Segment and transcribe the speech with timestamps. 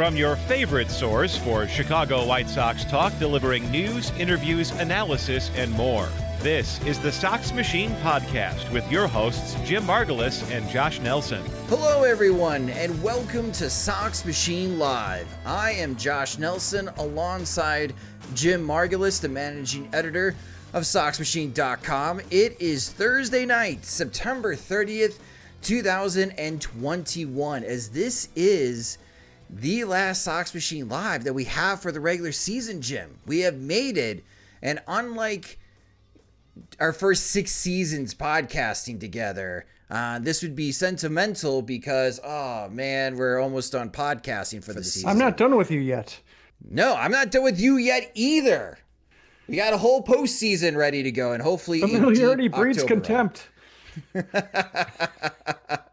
[0.00, 6.08] From your favorite source for Chicago White Sox talk, delivering news, interviews, analysis, and more.
[6.38, 11.42] This is the Sox Machine Podcast with your hosts, Jim Margalus and Josh Nelson.
[11.68, 15.28] Hello, everyone, and welcome to Sox Machine Live.
[15.44, 17.92] I am Josh Nelson alongside
[18.32, 20.34] Jim Margalus, the managing editor
[20.72, 22.22] of SoxMachine.com.
[22.30, 25.18] It is Thursday night, September 30th,
[25.60, 28.96] 2021, as this is
[29.52, 33.18] the last Sox Machine Live that we have for the regular season, Jim.
[33.26, 34.24] We have made it,
[34.62, 35.58] and unlike
[36.78, 43.40] our first six seasons podcasting together, uh, this would be sentimental because, oh man, we're
[43.40, 45.08] almost done podcasting for, the, season.
[45.08, 46.20] I'm not done with you yet.
[46.68, 48.78] No, I'm not done with you yet either.
[49.48, 53.48] We got a whole postseason ready to go, and hopefully, familiarity breeds October contempt.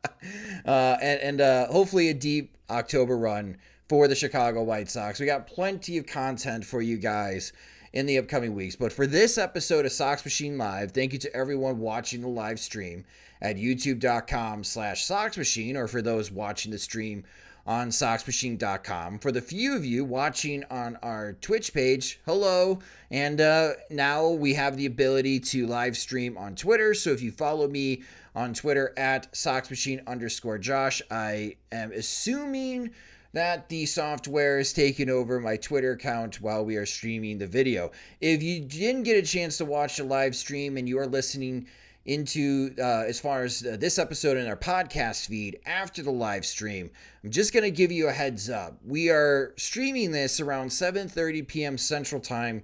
[0.68, 3.58] uh, and and uh, hopefully a deep October run
[3.90, 5.20] for the Chicago White Sox.
[5.20, 7.54] We got plenty of content for you guys
[7.94, 8.76] in the upcoming weeks.
[8.76, 12.60] But for this episode of Sox Machine Live, thank you to everyone watching the live
[12.60, 13.06] stream
[13.42, 17.24] at youtube.com slash Sox Machine, or for those watching the stream
[17.68, 19.20] on SoxMachine.com.
[19.20, 22.80] For the few of you watching on our Twitch page, hello.
[23.12, 26.94] And uh, now we have the ability to live stream on Twitter.
[26.94, 28.04] So if you follow me
[28.38, 32.92] on Twitter at SoxMachine underscore Josh, I am assuming
[33.34, 37.92] that the software is taking over my Twitter account while we are streaming the video.
[38.22, 41.66] If you didn't get a chance to watch the live stream and you are listening
[42.06, 46.46] into uh, as far as uh, this episode in our podcast feed after the live
[46.46, 46.90] stream
[47.22, 51.46] i'm just going to give you a heads up we are streaming this around 7.30
[51.46, 52.64] p.m central time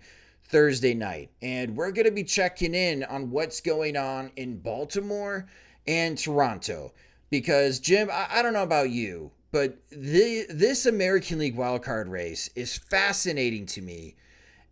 [0.54, 5.48] thursday night and we're going to be checking in on what's going on in baltimore
[5.88, 6.94] and toronto
[7.32, 12.52] because jim i, I don't know about you but the, this american league wildcard race
[12.56, 14.16] is fascinating to me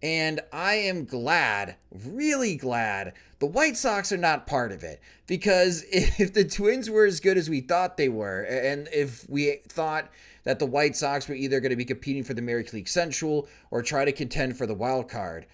[0.03, 4.99] and I am glad, really glad, the White Sox are not part of it.
[5.27, 9.57] Because if the Twins were as good as we thought they were, and if we
[9.67, 10.09] thought
[10.43, 13.47] that the White Sox were either going to be competing for the American League Central
[13.69, 15.45] or try to contend for the wild card,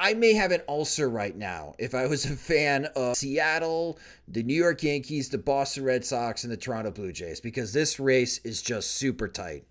[0.00, 4.42] I may have an ulcer right now if I was a fan of Seattle, the
[4.42, 8.38] New York Yankees, the Boston Red Sox, and the Toronto Blue Jays because this race
[8.38, 9.66] is just super tight.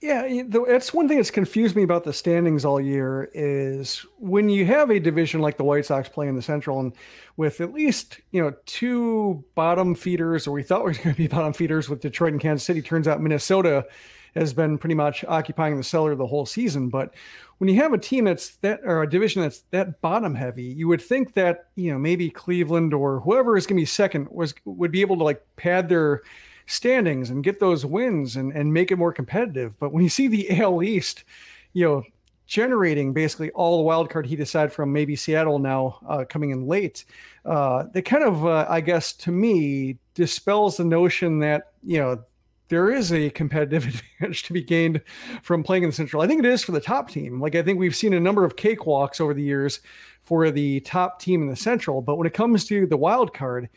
[0.00, 4.66] Yeah, that's one thing that's confused me about the standings all year is when you
[4.66, 6.92] have a division like the White Sox playing in the Central and
[7.36, 11.16] with at least, you know, two bottom feeders, or we thought we were going to
[11.16, 12.80] be bottom feeders with Detroit and Kansas City.
[12.80, 13.86] Turns out Minnesota
[14.34, 16.88] has been pretty much occupying the cellar the whole season.
[16.88, 17.14] But
[17.58, 20.88] when you have a team that's that or a division that's that bottom heavy, you
[20.88, 24.54] would think that, you know, maybe Cleveland or whoever is going to be second was
[24.64, 26.22] would be able to like pad their
[26.66, 29.78] standings and get those wins and, and make it more competitive.
[29.78, 31.24] But when you see the AL East,
[31.72, 32.02] you know,
[32.46, 36.66] generating basically all the wild card heat aside from maybe Seattle now uh, coming in
[36.66, 37.04] late,
[37.44, 42.22] uh, they kind of, uh, I guess, to me, dispels the notion that, you know,
[42.68, 43.86] there is a competitive
[44.20, 45.00] advantage to be gained
[45.42, 46.22] from playing in the Central.
[46.22, 47.40] I think it is for the top team.
[47.40, 49.80] Like, I think we've seen a number of cakewalks over the years
[50.22, 52.00] for the top team in the Central.
[52.00, 53.68] But when it comes to the wild card,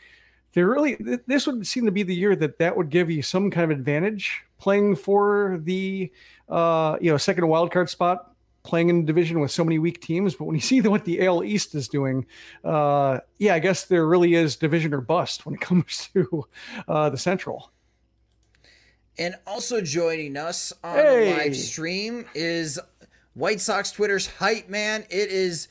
[0.54, 0.98] there really
[1.28, 3.78] this would seem to be the year that that would give you some kind of
[3.78, 6.12] advantage playing for the
[6.50, 10.02] uh, you know second wild card spot playing in a division with so many weak
[10.02, 10.36] teams.
[10.36, 12.26] But when you see what the AL East is doing,
[12.64, 16.46] uh, yeah, I guess there really is division or bust when it comes to
[16.88, 17.72] uh, the Central.
[19.20, 21.32] And also joining us on hey.
[21.32, 22.80] the live stream is
[23.34, 25.06] White Sox Twitter's hype man.
[25.10, 25.68] It is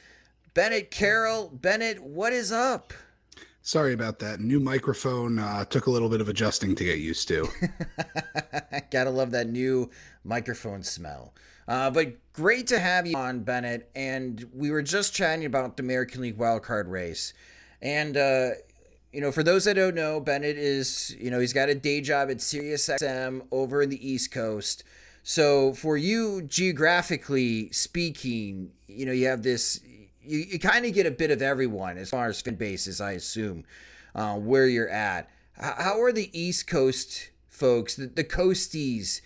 [0.54, 1.50] Bennett Carroll.
[1.52, 2.93] Bennett, what is up?
[3.62, 4.40] Sorry about that.
[4.40, 7.48] New microphone uh, took a little bit of adjusting to get used to.
[8.90, 9.90] Gotta love that new
[10.25, 11.34] microphone smell.
[11.69, 13.90] Uh, but great to have you on, Bennett.
[13.94, 17.32] And we were just chatting about the American League wildcard race.
[17.82, 18.50] And uh,
[19.17, 22.03] you know, for those that don't know, Bennett is, you know, he's got a day
[22.03, 24.85] job at SiriusXM over in the East Coast.
[25.23, 29.81] So for you, geographically speaking, you know, you have this,
[30.23, 33.13] you, you kind of get a bit of everyone as far as fan bases, I
[33.13, 33.65] assume,
[34.15, 35.31] uh, where you're at.
[35.55, 39.23] How are the East Coast folks, the, the Coasties,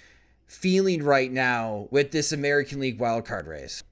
[0.47, 3.83] feeling right now with this American League wildcard race?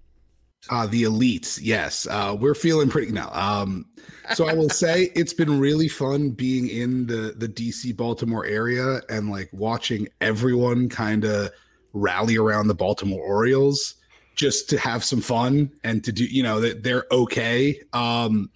[0.70, 2.06] Uh, the elites, yes.
[2.06, 3.31] Uh, we're feeling pretty now.
[3.32, 3.87] Um,
[4.34, 9.00] so I will say it's been really fun being in the the DC Baltimore area
[9.08, 11.50] and like watching everyone kind of
[11.94, 13.94] rally around the Baltimore Orioles
[14.34, 17.81] just to have some fun and to do, you know, that they're okay.
[17.93, 18.50] Um,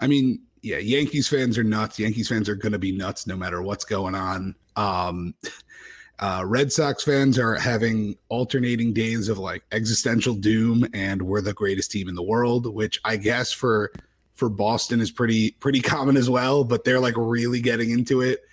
[0.00, 1.98] I mean, yeah, Yankees fans are nuts.
[1.98, 4.54] Yankees fans are to be nuts no matter what's going on.
[4.76, 5.34] Um,
[6.20, 11.52] uh, Red Sox fans are having alternating days of like existential doom and we're the
[11.52, 13.92] greatest team in the world, which I guess for
[14.34, 16.64] for Boston is pretty pretty common as well.
[16.64, 18.44] But they're like really getting into it.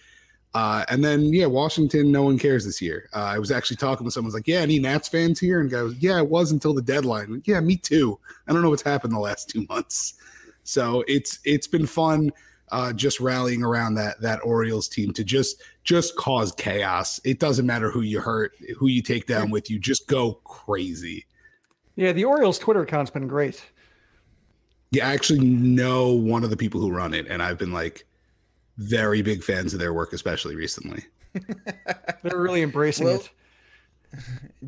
[0.54, 3.08] Uh, and then yeah, Washington, no one cares this year.
[3.14, 5.62] Uh, I was actually talking with someone like, yeah, any Nats fans here?
[5.62, 7.42] And guy was, yeah, it was until the deadline.
[7.46, 8.20] Yeah, me too.
[8.48, 10.16] I don't know what's happened the last two months.
[10.64, 12.32] So it's it's been fun
[12.72, 17.20] uh, just rallying around that that Orioles team to just just cause chaos.
[17.24, 21.26] It doesn't matter who you hurt, who you take down with you, just go crazy.
[21.96, 23.64] Yeah, the Orioles Twitter account's been great.
[24.92, 28.06] Yeah, I actually know one of the people who run it, and I've been like
[28.78, 31.06] very big fans of their work, especially recently.
[32.24, 33.30] They're really embracing well, it.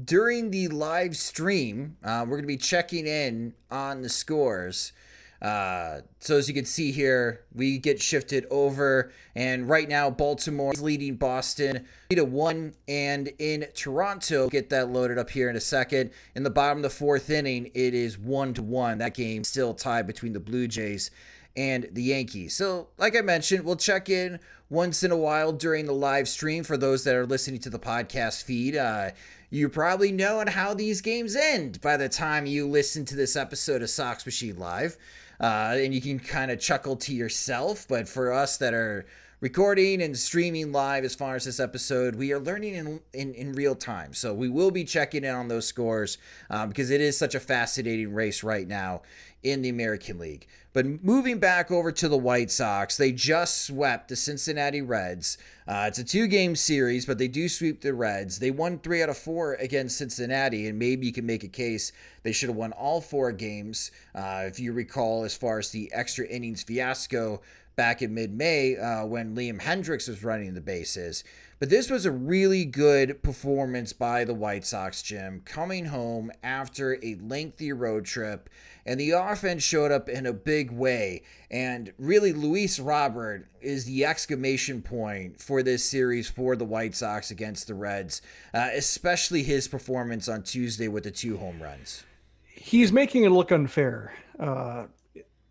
[0.05, 4.93] During the live stream, uh, we're going to be checking in on the scores.
[5.43, 10.71] Uh, so as you can see here, we get shifted over, and right now Baltimore
[10.71, 15.57] is leading Boston three to one, and in Toronto, get that loaded up here in
[15.57, 16.11] a second.
[16.35, 18.99] In the bottom of the fourth inning, it is one to one.
[18.99, 21.11] That game still tied between the Blue Jays
[21.57, 22.55] and the Yankees.
[22.55, 26.63] So, like I mentioned, we'll check in once in a while during the live stream
[26.63, 28.77] for those that are listening to the podcast feed.
[28.77, 29.11] Uh,
[29.49, 33.83] you probably know how these games end by the time you listen to this episode
[33.83, 34.97] of Sox Machine Live
[35.43, 37.85] uh, and you can kind of chuckle to yourself.
[37.89, 39.05] But for us that are
[39.43, 43.51] recording and streaming live as far as this episode, we are learning in, in, in
[43.51, 44.13] real time.
[44.13, 46.17] So we will be checking in on those scores
[46.49, 49.01] uh, because it is such a fascinating race right now
[49.43, 50.47] in the American League.
[50.71, 55.37] But moving back over to the White Sox, they just swept the Cincinnati Reds.
[55.67, 58.39] Uh, it's a two game series, but they do sweep the Reds.
[58.39, 61.91] They won three out of four against Cincinnati, and maybe you can make a case
[62.23, 63.91] they should have won all four games.
[64.15, 67.41] Uh, if you recall, as far as the extra innings fiasco
[67.75, 71.23] back in mid May uh, when Liam Hendriks was running the bases.
[71.59, 76.99] But this was a really good performance by the White Sox, Jim, coming home after
[77.01, 78.49] a lengthy road trip.
[78.85, 81.23] And the offense showed up in a big way.
[81.49, 87.31] And really, Luis Robert is the exclamation point for this series for the White Sox
[87.31, 88.21] against the Reds,
[88.53, 92.03] uh, especially his performance on Tuesday with the two home runs.
[92.45, 94.13] He's making it look unfair.
[94.37, 94.87] Uh,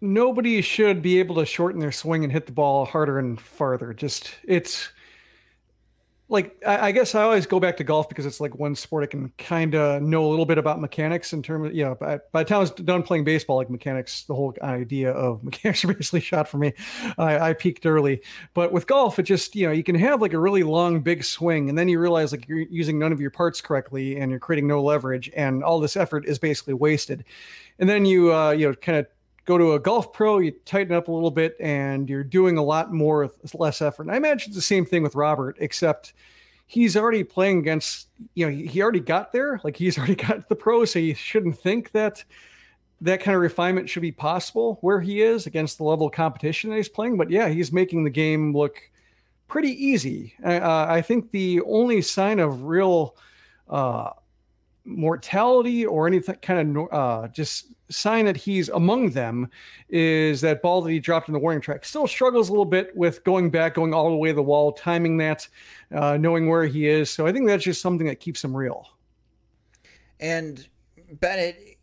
[0.02, 3.94] nobody should be able to shorten their swing and hit the ball harder and farther.
[3.94, 4.90] Just, it's
[6.32, 9.04] like I, I, guess I always go back to golf because it's like one sport
[9.04, 11.94] I can kind of know a little bit about mechanics in terms of you know
[11.94, 15.44] by, by the time I was done playing baseball like mechanics the whole idea of
[15.44, 16.73] mechanics basically shot for me.
[17.18, 18.23] I, I peaked early.
[18.54, 21.23] But with golf it just you know you can have like a really long big
[21.23, 24.40] swing and then you realize like you're using none of your parts correctly and you're
[24.40, 27.25] creating no leverage and all this effort is basically wasted.
[27.78, 29.06] And then you uh, you know kind of
[29.44, 32.62] go to a golf pro, you tighten up a little bit, and you're doing a
[32.62, 34.04] lot more with less effort.
[34.04, 36.12] And I imagine it's the same thing with Robert, except
[36.66, 39.61] he's already playing against, you know, he already got there.
[39.64, 42.25] Like he's already got the pro, so you shouldn't think that
[43.00, 46.70] that kind of refinement should be possible where he is against the level of competition
[46.70, 47.16] that he's playing.
[47.16, 48.80] But yeah, he's making the game look
[49.49, 50.34] pretty easy.
[50.44, 53.16] Uh, I think the only sign of real
[53.68, 54.11] uh,
[54.84, 59.48] mortality or anything kind of uh, just sign that he's among them
[59.88, 61.84] is that ball that he dropped in the warning track.
[61.84, 64.72] Still struggles a little bit with going back, going all the way to the wall,
[64.72, 65.46] timing that,
[65.94, 67.10] uh, knowing where he is.
[67.10, 68.88] So I think that's just something that keeps him real.
[70.18, 70.66] And
[71.12, 71.78] Bennett,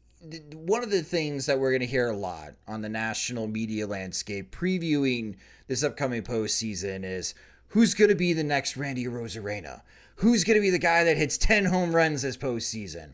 [0.54, 3.88] one of the things that we're going to hear a lot on the national media
[3.88, 5.36] landscape previewing
[5.68, 7.34] this upcoming postseason is
[7.68, 9.82] who's going to be the next Randy Arozarena?
[10.20, 13.12] Who's going to be the guy that hits 10 home runs this postseason?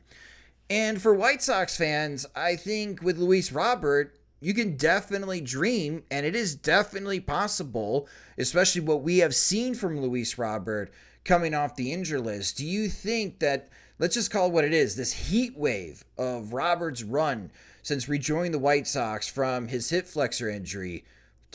[0.72, 6.26] And for White Sox fans, I think with Luis Robert, you can definitely dream, and
[6.26, 8.08] it is definitely possible,
[8.40, 10.92] especially what we have seen from Luis Robert
[11.24, 12.58] coming off the injury list.
[12.58, 13.70] Do you think that,
[14.00, 17.52] let's just call it what it is, this heat wave of Robert's run
[17.84, 21.06] since rejoining the White Sox from his hip flexor injury,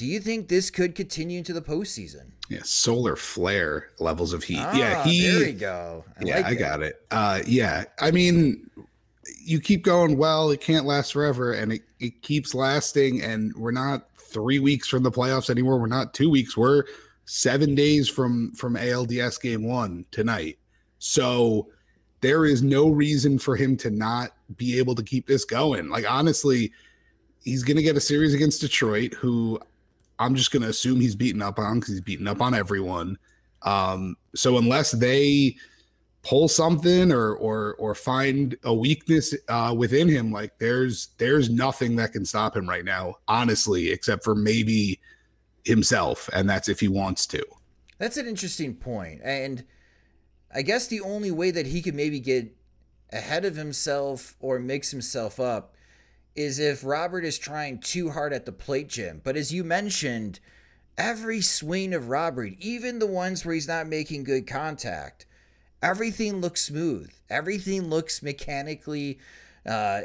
[0.00, 2.30] do you think this could continue into the postseason?
[2.48, 4.56] Yeah, solar flare levels of heat.
[4.58, 5.28] Ah, yeah, he.
[5.28, 6.06] There we go.
[6.18, 7.04] I yeah, like I got it.
[7.10, 8.70] Uh, yeah, I mean,
[9.44, 13.72] you keep going, well, it can't last forever, and it, it keeps lasting, and we're
[13.72, 15.78] not three weeks from the playoffs anymore.
[15.78, 16.56] We're not two weeks.
[16.56, 16.84] We're
[17.26, 20.56] seven days from from ALDS game one tonight.
[20.98, 21.68] So
[22.22, 25.90] there is no reason for him to not be able to keep this going.
[25.90, 26.72] Like honestly,
[27.44, 29.60] he's gonna get a series against Detroit, who
[30.20, 33.18] I'm just gonna assume he's beaten up on because he's beaten up on everyone.
[33.62, 35.56] Um, so unless they
[36.22, 41.96] pull something or or or find a weakness uh, within him like there's there's nothing
[41.96, 45.00] that can stop him right now honestly except for maybe
[45.64, 47.42] himself and that's if he wants to
[47.98, 49.64] that's an interesting point and
[50.54, 52.54] i guess the only way that he could maybe get
[53.12, 55.74] ahead of himself or mix himself up
[56.36, 60.40] is if robert is trying too hard at the plate jim but as you mentioned
[60.96, 65.26] every swing of robert even the ones where he's not making good contact
[65.82, 67.10] everything looks smooth.
[67.28, 69.18] Everything looks mechanically
[69.66, 70.02] uh,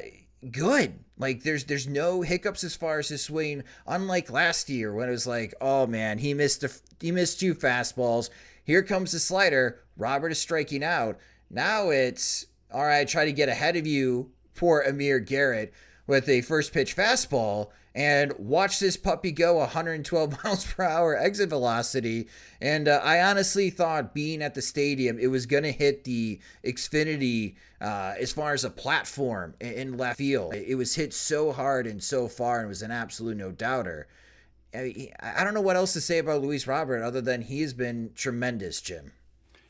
[0.51, 0.99] good.
[1.17, 3.63] Like there's there's no hiccups as far as his swing.
[3.87, 7.55] Unlike last year when it was like, oh man, he missed a, he missed two
[7.55, 8.29] fastballs.
[8.63, 9.81] Here comes the slider.
[9.97, 11.17] Robert is striking out.
[11.49, 13.07] Now it's all right.
[13.07, 14.31] Try to get ahead of you.
[14.55, 15.73] Poor Amir Garrett
[16.07, 21.49] with a first pitch fastball and watch this puppy go 112 miles per hour exit
[21.49, 22.27] velocity.
[22.61, 26.39] And uh, I honestly thought being at the stadium, it was going to hit the
[26.63, 30.53] Xfinity uh, as far as a platform in left field.
[30.53, 34.07] It was hit so hard and so far, and was an absolute no doubter.
[34.73, 38.11] I don't know what else to say about Luis Robert other than he has been
[38.13, 39.13] tremendous, Jim.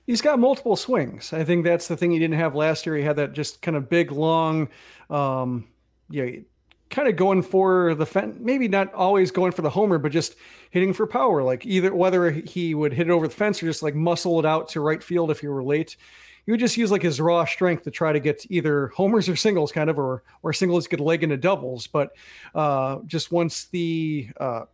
[0.08, 1.32] He's got multiple swings.
[1.32, 2.96] I think that's the thing he didn't have last year.
[2.96, 4.70] He had that just kind of big, long,
[5.10, 5.68] um,
[6.10, 6.42] you know,
[6.90, 10.36] kind of going for the fence, maybe not always going for the homer, but just
[10.70, 11.44] hitting for power.
[11.44, 14.46] Like either whether he would hit it over the fence or just like muscle it
[14.46, 15.98] out to right field if he were late.
[16.46, 19.36] He would just use like his raw strength to try to get either homers or
[19.36, 21.88] singles, kind of, or or singles get leg into doubles.
[21.88, 22.12] But
[22.54, 24.66] uh, just once the uh,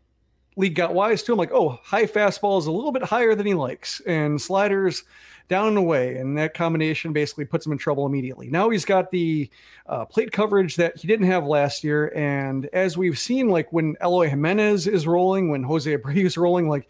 [0.58, 3.46] league got wise to him, like, oh, high fastball is a little bit higher than
[3.48, 5.04] he likes, and sliders
[5.52, 8.50] down and away, and that combination basically puts him in trouble immediately.
[8.50, 9.50] Now he's got the
[9.86, 13.98] uh, plate coverage that he didn't have last year, and as we've seen, like when
[14.02, 16.90] Eloy Jimenez is rolling, when Jose Abreu is rolling, like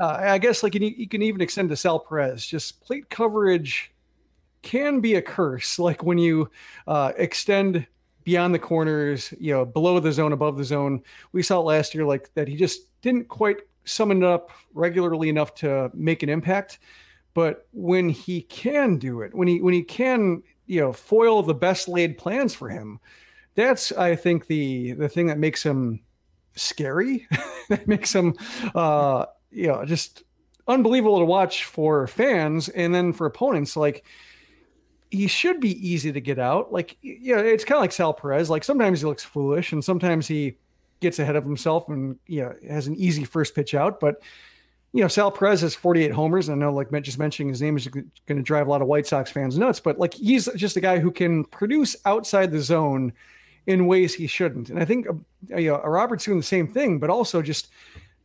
[0.00, 2.46] uh, I guess like you, you can even extend to Sal Perez.
[2.46, 3.92] Just plate coverage
[4.62, 6.50] can be a curse, like when you
[6.86, 7.86] uh, extend
[8.24, 11.02] beyond the corners, you know, below the zone, above the zone.
[11.32, 15.28] We saw it last year, like that he just didn't quite summon it up regularly
[15.28, 16.78] enough to make an impact.
[17.40, 21.54] But when he can do it, when he when he can, you know, foil the
[21.54, 23.00] best laid plans for him,
[23.54, 26.00] that's I think the the thing that makes him
[26.54, 27.26] scary,
[27.70, 28.36] that makes him
[28.74, 30.22] uh you know just
[30.68, 33.74] unbelievable to watch for fans and then for opponents.
[33.74, 34.04] Like
[35.10, 36.74] he should be easy to get out.
[36.74, 38.50] Like you know it's kind of like Sal Perez.
[38.50, 40.58] Like sometimes he looks foolish and sometimes he
[41.00, 44.16] gets ahead of himself and you know has an easy first pitch out but
[44.92, 46.48] you know, Sal Perez has 48 homers.
[46.48, 48.88] And I know, like just mentioning his name is going to drive a lot of
[48.88, 52.60] White Sox fans nuts, but like he's just a guy who can produce outside the
[52.60, 53.12] zone
[53.66, 54.70] in ways he shouldn't.
[54.70, 57.68] And I think uh, you know, Robert's doing the same thing, but also just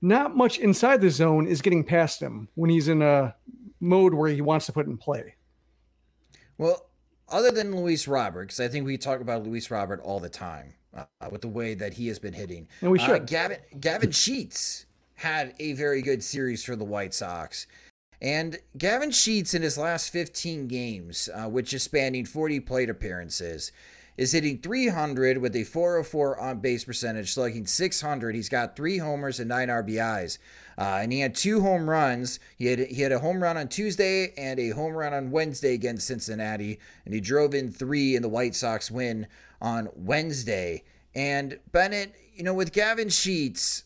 [0.01, 3.35] not much inside the zone is getting past him when he's in a
[3.79, 5.35] mode where he wants to put in play.
[6.57, 6.89] Well,
[7.27, 10.73] other than Luis Robert, because I think we talk about Luis Robert all the time
[10.95, 12.67] uh, with the way that he has been hitting.
[12.81, 13.21] And we uh, should.
[13.21, 17.67] Uh, Gavin, Gavin Sheets had a very good series for the White Sox.
[18.21, 23.71] And Gavin Sheets, in his last 15 games, uh, which is spanning 40 plate appearances,
[24.17, 28.35] is hitting 300 with a 404 on base percentage, slugging 600.
[28.35, 30.37] He's got three homers and nine RBIs.
[30.77, 32.39] Uh, and he had two home runs.
[32.57, 35.73] He had, he had a home run on Tuesday and a home run on Wednesday
[35.73, 36.79] against Cincinnati.
[37.03, 39.27] And he drove in three in the White Sox win
[39.61, 40.83] on Wednesday.
[41.13, 43.84] And Bennett, you know, with Gavin Sheets,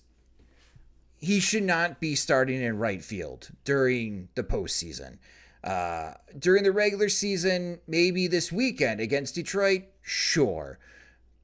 [1.20, 5.18] he should not be starting in right field during the postseason.
[5.64, 10.80] Uh, during the regular season, maybe this weekend against Detroit, Sure.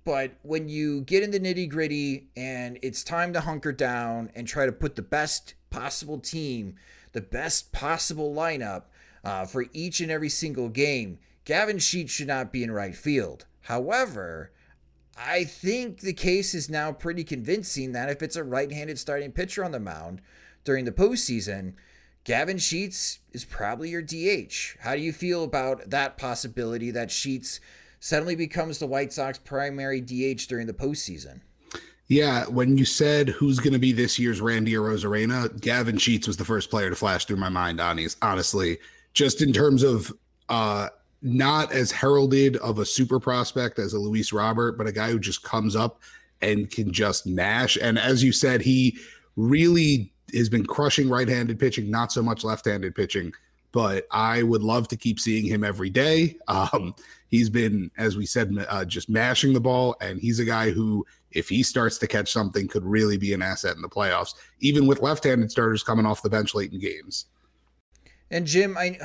[0.06, 4.48] But when you get in the nitty gritty and it's time to hunker down and
[4.48, 6.76] try to put the best possible team,
[7.12, 8.84] the best possible lineup
[9.24, 13.46] uh, for each and every single game, Gavin Sheets should not be in right field.
[13.62, 14.52] However,
[15.18, 19.32] I think the case is now pretty convincing that if it's a right handed starting
[19.32, 20.22] pitcher on the mound
[20.64, 21.74] during the postseason,
[22.26, 24.78] Gavin Sheets is probably your DH.
[24.80, 27.60] How do you feel about that possibility that Sheets
[28.06, 31.42] suddenly becomes the White Sox primary DH during the postseason.
[32.08, 36.38] Yeah, when you said who's going to be this year's Randy Arozarena, Gavin Sheets was
[36.38, 37.82] the first player to flash through my mind.
[37.82, 38.78] Honestly,
[39.14, 40.14] just in terms of
[40.50, 40.90] uh,
[41.26, 45.20] not as heralded of a super prospect as a Luis Robert, but a guy who
[45.20, 46.02] just comes up
[46.42, 47.78] and can just mash.
[47.82, 48.98] And as you said, he
[49.36, 53.34] really has been crushing right-handed pitching, not so much left-handed pitching
[53.76, 56.38] but I would love to keep seeing him every day.
[56.48, 56.96] Um,
[57.28, 61.06] he's been, as we said, uh, just mashing the ball, and he's a guy who,
[61.32, 64.88] if he starts to catch something, could really be an asset in the playoffs, even
[64.88, 67.26] with left-handed starters coming off the bench late in games.
[68.32, 68.98] And Jim, I.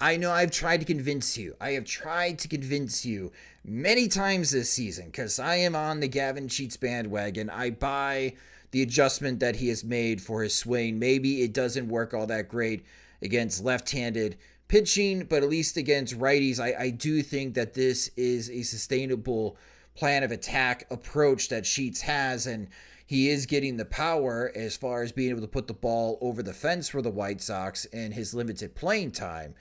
[0.00, 1.56] I know I've tried to convince you.
[1.60, 3.32] I have tried to convince you
[3.64, 7.50] many times this season because I am on the Gavin Sheets bandwagon.
[7.50, 8.34] I buy
[8.70, 11.00] the adjustment that he has made for his swing.
[11.00, 12.84] Maybe it doesn't work all that great
[13.22, 14.36] against left handed
[14.68, 19.56] pitching, but at least against righties, I, I do think that this is a sustainable
[19.96, 22.46] plan of attack approach that Sheets has.
[22.46, 22.68] And
[23.04, 26.40] he is getting the power as far as being able to put the ball over
[26.40, 29.56] the fence for the White Sox in his limited playing time.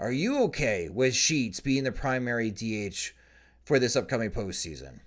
[0.00, 3.12] Are you okay with Sheets being the primary DH
[3.64, 5.00] for this upcoming postseason?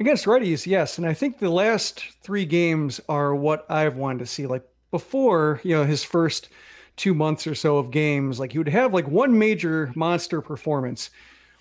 [0.00, 0.96] Against righties, yes.
[0.96, 4.46] And I think the last three games are what I've wanted to see.
[4.46, 6.48] Like before, you know, his first
[6.96, 11.10] two months or so of games, like he would have like one major monster performance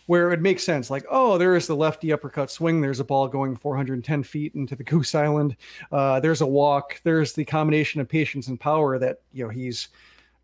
[0.05, 0.89] where it makes sense.
[0.89, 2.79] Like, oh, there is the lefty uppercut swing.
[2.79, 5.57] There's a ball going 410 feet into the Goose Island.
[5.91, 7.01] Uh, there's a walk.
[7.03, 9.89] There's the combination of patience and power that you know he's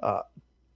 [0.01, 0.21] uh,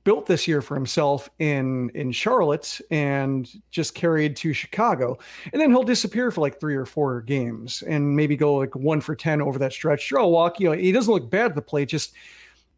[0.03, 5.17] built this year for himself in in Charlotte and just carried to Chicago.
[5.51, 9.01] And then he'll disappear for like three or four games and maybe go like one
[9.01, 10.07] for ten over that stretch.
[10.09, 10.59] Draw a walk.
[10.59, 11.89] You know, he doesn't look bad at the plate.
[11.89, 12.13] Just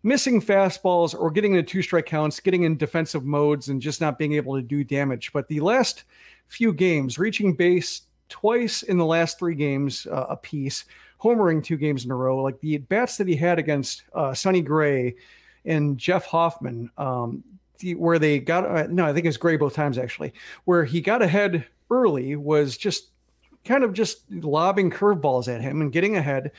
[0.03, 4.19] missing fastballs or getting into two strike counts, getting in defensive modes, and just not
[4.19, 5.33] being able to do damage.
[5.33, 6.03] But the last
[6.47, 10.85] few games, reaching base twice in the last three games uh, a piece,
[11.21, 14.61] homering two games in a row, like the bats that he had against uh, Sonny
[14.61, 15.15] Gray
[15.65, 17.43] and Jeff Hoffman, um,
[17.95, 20.33] where they got, uh, no, I think it's Gray both times actually,
[20.65, 23.09] where he got ahead early was just
[23.63, 26.51] kind of just lobbing curveballs at him and getting ahead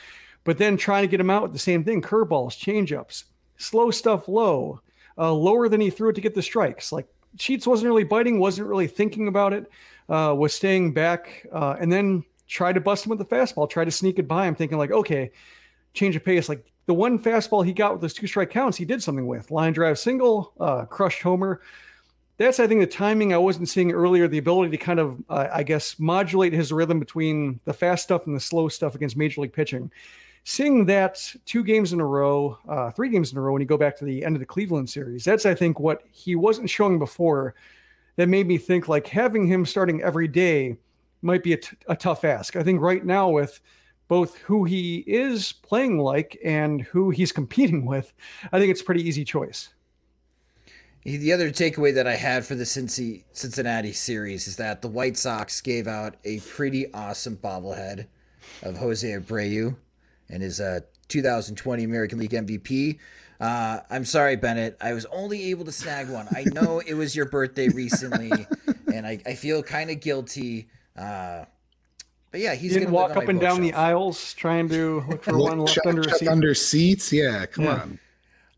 [0.46, 3.24] but then trying to get him out with the same thing curveballs, changeups,
[3.58, 4.80] slow stuff low,
[5.18, 6.92] uh, lower than he threw it to get the strikes.
[6.92, 9.68] Like Sheets wasn't really biting, wasn't really thinking about it,
[10.08, 13.86] uh, was staying back, uh, and then tried to bust him with the fastball, tried
[13.86, 15.32] to sneak it by him, thinking like, okay,
[15.94, 16.48] change of pace.
[16.48, 19.50] Like the one fastball he got with those two strike counts, he did something with
[19.50, 21.60] line drive single, uh, crushed homer.
[22.38, 25.48] That's I think the timing I wasn't seeing earlier, the ability to kind of uh,
[25.52, 29.40] I guess modulate his rhythm between the fast stuff and the slow stuff against major
[29.40, 29.90] league pitching
[30.48, 33.66] seeing that two games in a row, uh, three games in a row, when you
[33.66, 36.70] go back to the end of the Cleveland series, that's I think what he wasn't
[36.70, 37.56] showing before.
[38.14, 40.76] That made me think like having him starting every day
[41.20, 42.56] might be a, t- a tough ask.
[42.56, 43.60] I think right now with
[44.08, 48.12] both who he is playing like and who he's competing with,
[48.52, 49.70] I think it's a pretty easy choice.
[51.04, 55.60] The other takeaway that I had for the Cincinnati series is that the White Sox
[55.60, 58.06] gave out a pretty awesome bobblehead
[58.64, 59.76] of Jose Abreu
[60.28, 62.98] and his uh, 2020 American League MVP.
[63.38, 64.76] Uh, I'm sorry, Bennett.
[64.80, 66.26] I was only able to snag one.
[66.34, 68.32] I know it was your birthday recently,
[68.92, 70.68] and I, I feel kind of guilty.
[70.96, 71.44] Uh,
[72.30, 75.38] but yeah, he's going to walk up and down the aisles trying to look for
[75.38, 76.28] one left check, under check seat.
[76.28, 77.12] under seats.
[77.12, 77.82] Yeah, come yeah.
[77.82, 77.98] on.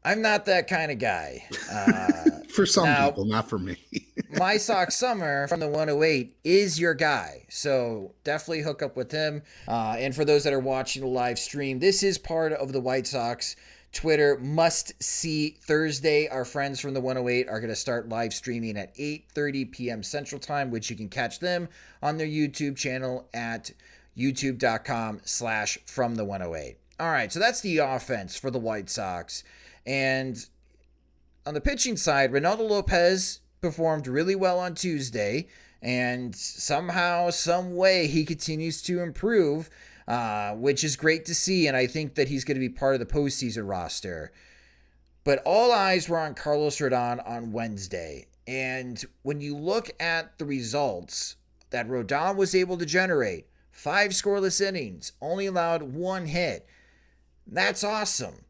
[0.04, 1.44] I'm not that kind of guy.
[1.70, 3.76] Uh, for some now, people, not for me.
[4.38, 9.42] my sock summer from the 108 is your guy, so definitely hook up with him.
[9.68, 12.80] Uh, and for those that are watching the live stream, this is part of the
[12.80, 13.54] White Sox
[13.92, 16.28] Twitter must see Thursday.
[16.28, 20.02] Our friends from the 108 are going to start live streaming at 8:30 p.m.
[20.02, 21.68] Central Time, which you can catch them
[22.02, 23.70] on their YouTube channel at
[24.16, 26.76] youtube.com/slash from the 108.
[27.00, 29.44] All right, so that's the offense for the White Sox.
[29.86, 30.44] And
[31.46, 35.48] on the pitching side, Reynaldo Lopez performed really well on Tuesday,
[35.80, 39.70] and somehow, some way, he continues to improve,
[40.08, 41.68] uh, which is great to see.
[41.68, 44.32] And I think that he's going to be part of the postseason roster.
[45.22, 48.26] But all eyes were on Carlos Rodon on Wednesday.
[48.46, 51.36] And when you look at the results
[51.68, 56.66] that Rodon was able to generate five scoreless innings, only allowed one hit.
[57.46, 58.46] That's awesome.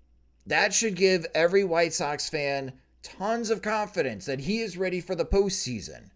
[0.47, 5.17] That should give every White Sox fan tons of confidence that he is ready for
[5.17, 6.11] the postseason.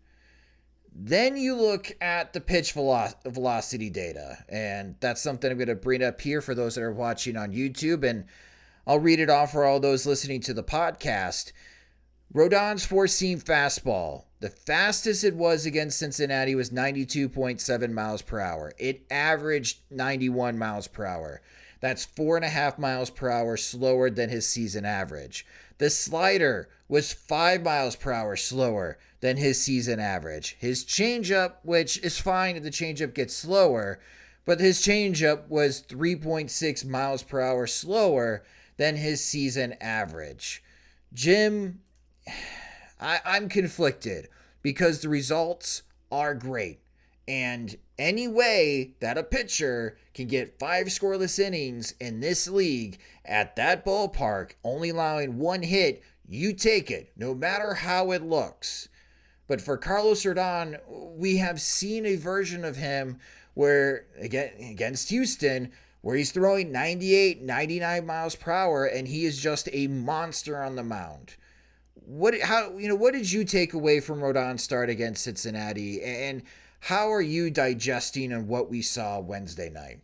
[0.94, 6.02] Then you look at the pitch velocity data, and that's something I'm going to bring
[6.02, 8.26] up here for those that are watching on YouTube, and
[8.86, 11.52] I'll read it off for all those listening to the podcast.
[12.34, 18.72] Rodon's four seam fastball, the fastest it was against Cincinnati was 92.7 miles per hour.
[18.76, 21.40] It averaged 91 miles per hour.
[21.80, 25.46] That's four and a half miles per hour slower than his season average.
[25.78, 30.56] The slider was five miles per hour slower than his season average.
[30.58, 34.00] His changeup, which is fine if the changeup gets slower,
[34.44, 38.42] but his changeup was 3.6 miles per hour slower
[38.76, 40.62] than his season average.
[41.14, 41.80] Jim,
[43.00, 44.28] I, I'm conflicted
[44.60, 46.80] because the results are great.
[47.28, 53.54] And any way that a pitcher can get five scoreless innings in this league at
[53.54, 58.88] that ballpark, only allowing one hit, you take it, no matter how it looks.
[59.52, 63.18] But for Carlos Rodon, we have seen a version of him
[63.52, 69.38] where, again, against Houston, where he's throwing 98, 99 miles per hour, and he is
[69.38, 71.36] just a monster on the mound.
[71.96, 76.02] What, how, you know, what did you take away from Rodon's start against Cincinnati?
[76.02, 76.44] And
[76.80, 80.00] how are you digesting on what we saw Wednesday night?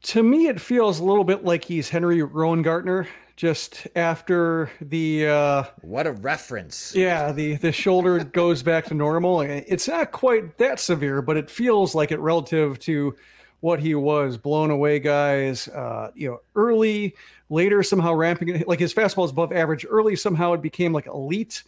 [0.00, 3.06] To me, it feels a little bit like he's Henry Rowengartner
[3.36, 6.94] just after the uh what a reference.
[6.94, 9.40] yeah the the shoulder goes back to normal.
[9.40, 13.16] It's not quite that severe but it feels like it relative to
[13.60, 14.36] what he was.
[14.36, 17.14] Blown away guys uh you know early
[17.50, 19.84] later somehow ramping it like his fastball is above average.
[19.88, 21.62] Early somehow it became like elite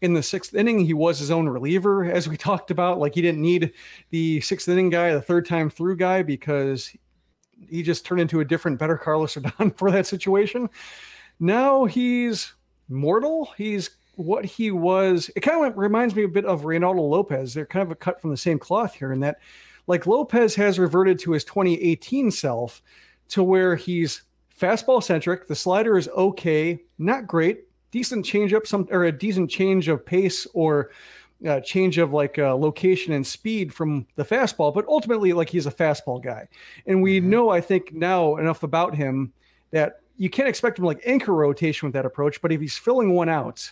[0.00, 2.98] in the sixth inning, he was his own reliever, as we talked about.
[2.98, 3.72] Like he didn't need
[4.10, 6.92] the sixth inning guy, the third time through guy, because
[7.68, 10.68] he just turned into a different, better Carlos Rodon for that situation.
[11.40, 12.54] Now he's
[12.88, 13.52] mortal.
[13.56, 15.30] He's what he was.
[15.36, 17.54] It kind of reminds me a bit of Reynaldo Lopez.
[17.54, 19.38] They're kind of a cut from the same cloth here, in that,
[19.86, 22.82] like Lopez has reverted to his 2018 self,
[23.28, 24.22] to where he's
[24.58, 25.46] fastball centric.
[25.46, 30.04] The slider is okay, not great, decent change up some or a decent change of
[30.04, 30.90] pace or
[31.46, 35.66] uh, change of like uh, location and speed from the fastball, but ultimately like he's
[35.66, 36.48] a fastball guy,
[36.86, 37.30] and we mm-hmm.
[37.30, 39.32] know I think now enough about him
[39.70, 42.42] that you can't expect him like anchor rotation with that approach.
[42.42, 43.70] But if he's filling one out,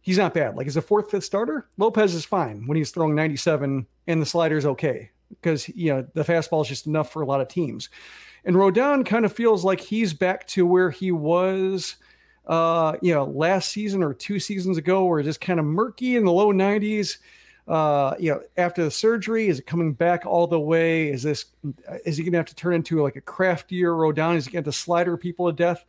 [0.00, 0.56] he's not bad.
[0.56, 4.26] Like as a fourth, fifth starter, Lopez is fine when he's throwing 97 and the
[4.26, 7.90] slider's okay because you know the fastball is just enough for a lot of teams.
[8.44, 11.96] And Rodon kind of feels like he's back to where he was
[12.46, 16.24] uh, you know, last season or two seasons ago were just kind of murky in
[16.24, 17.18] the low 90s.
[17.66, 21.08] Uh, you know, after the surgery, is it coming back all the way?
[21.08, 21.46] Is this
[22.04, 24.36] is he going to have to turn into like a craftier Rodon?
[24.36, 25.84] Is he going to slider people to death?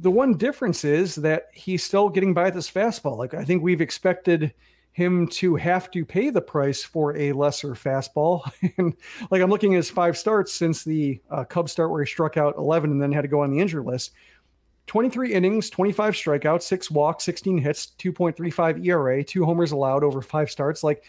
[0.00, 3.16] The one difference is that he's still getting by this fastball.
[3.16, 4.52] Like I think we've expected
[4.92, 8.48] him to have to pay the price for a lesser fastball.
[8.78, 8.94] and
[9.30, 12.36] like I'm looking at his five starts since the uh, Cubs start where he struck
[12.36, 14.12] out 11 and then had to go on the injury list.
[14.86, 20.50] 23 innings, 25 strikeouts, six walks, 16 hits, 2.35 ERA, two homers allowed over five
[20.50, 20.84] starts.
[20.84, 21.04] Like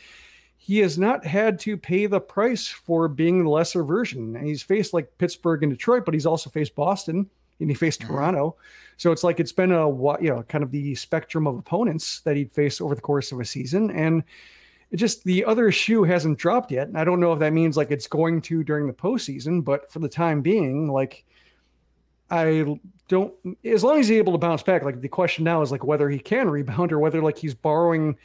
[0.58, 4.36] he has not had to pay the price for being the lesser version.
[4.36, 8.02] And he's faced like Pittsburgh and Detroit, but he's also faced Boston and he faced
[8.02, 8.14] mm-hmm.
[8.14, 8.56] Toronto.
[8.98, 12.22] So it's like it's been a what you know kind of the spectrum of opponents
[12.22, 14.24] that he'd faced over the course of a season, and
[14.92, 16.88] it just the other shoe hasn't dropped yet.
[16.88, 19.92] And I don't know if that means like it's going to during the postseason, but
[19.92, 21.26] for the time being, like
[22.30, 23.34] I don't
[23.64, 24.84] as long as he's able to bounce back.
[24.84, 28.18] Like the question now is like whether he can rebound or whether like he's borrowing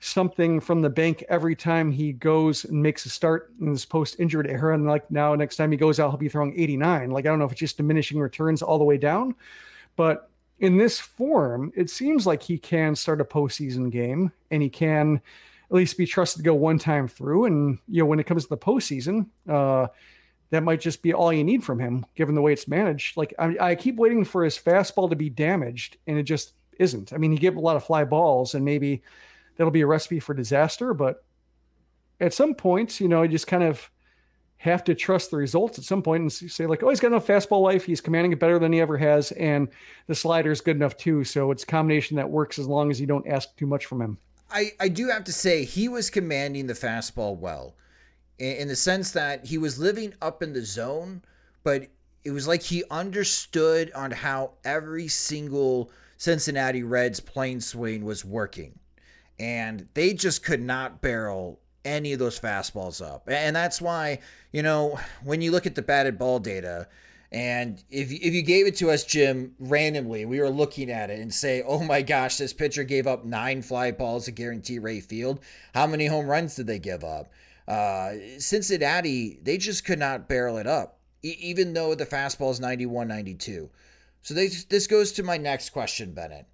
[0.00, 4.46] something from the bank every time he goes and makes a start in this post-injured
[4.46, 4.72] era.
[4.72, 7.10] And like now, next time he goes out, he'll be throwing 89.
[7.10, 9.34] Like I don't know if it's just diminishing returns all the way down,
[9.96, 14.68] but in this form, it seems like he can start a postseason game and he
[14.68, 15.20] can
[15.70, 17.44] at least be trusted to go one time through.
[17.44, 19.88] And you know, when it comes to the postseason, uh,
[20.50, 23.16] that might just be all you need from him, given the way it's managed.
[23.16, 27.12] Like I, I, keep waiting for his fastball to be damaged, and it just isn't.
[27.12, 29.02] I mean, he gave a lot of fly balls, and maybe
[29.56, 30.94] that'll be a recipe for disaster.
[30.94, 31.24] But
[32.20, 33.90] at some points, you know, you just kind of
[34.56, 37.26] have to trust the results at some point and say like, oh, he's got enough
[37.26, 37.84] fastball life.
[37.84, 39.68] He's commanding it better than he ever has, and
[40.06, 41.24] the slider is good enough too.
[41.24, 44.18] So it's combination that works as long as you don't ask too much from him.
[44.50, 47.74] I, I do have to say he was commanding the fastball well
[48.38, 51.22] in the sense that he was living up in the zone,
[51.64, 51.88] but
[52.24, 58.78] it was like he understood on how every single Cincinnati Reds plane swing was working.
[59.40, 63.28] And they just could not barrel any of those fastballs up.
[63.28, 64.18] And that's why,
[64.52, 66.88] you know, when you look at the batted ball data,
[67.30, 71.20] and if, if you gave it to us, Jim, randomly, we were looking at it
[71.20, 75.04] and say, oh my gosh, this pitcher gave up nine fly balls to Guaranteed Rate
[75.04, 75.40] Field.
[75.74, 77.30] How many home runs did they give up?
[77.68, 82.60] Uh, Cincinnati, they just could not barrel it up, e- even though the fastball is
[82.60, 83.68] 91 92.
[84.22, 86.46] So they, this goes to my next question, Bennett.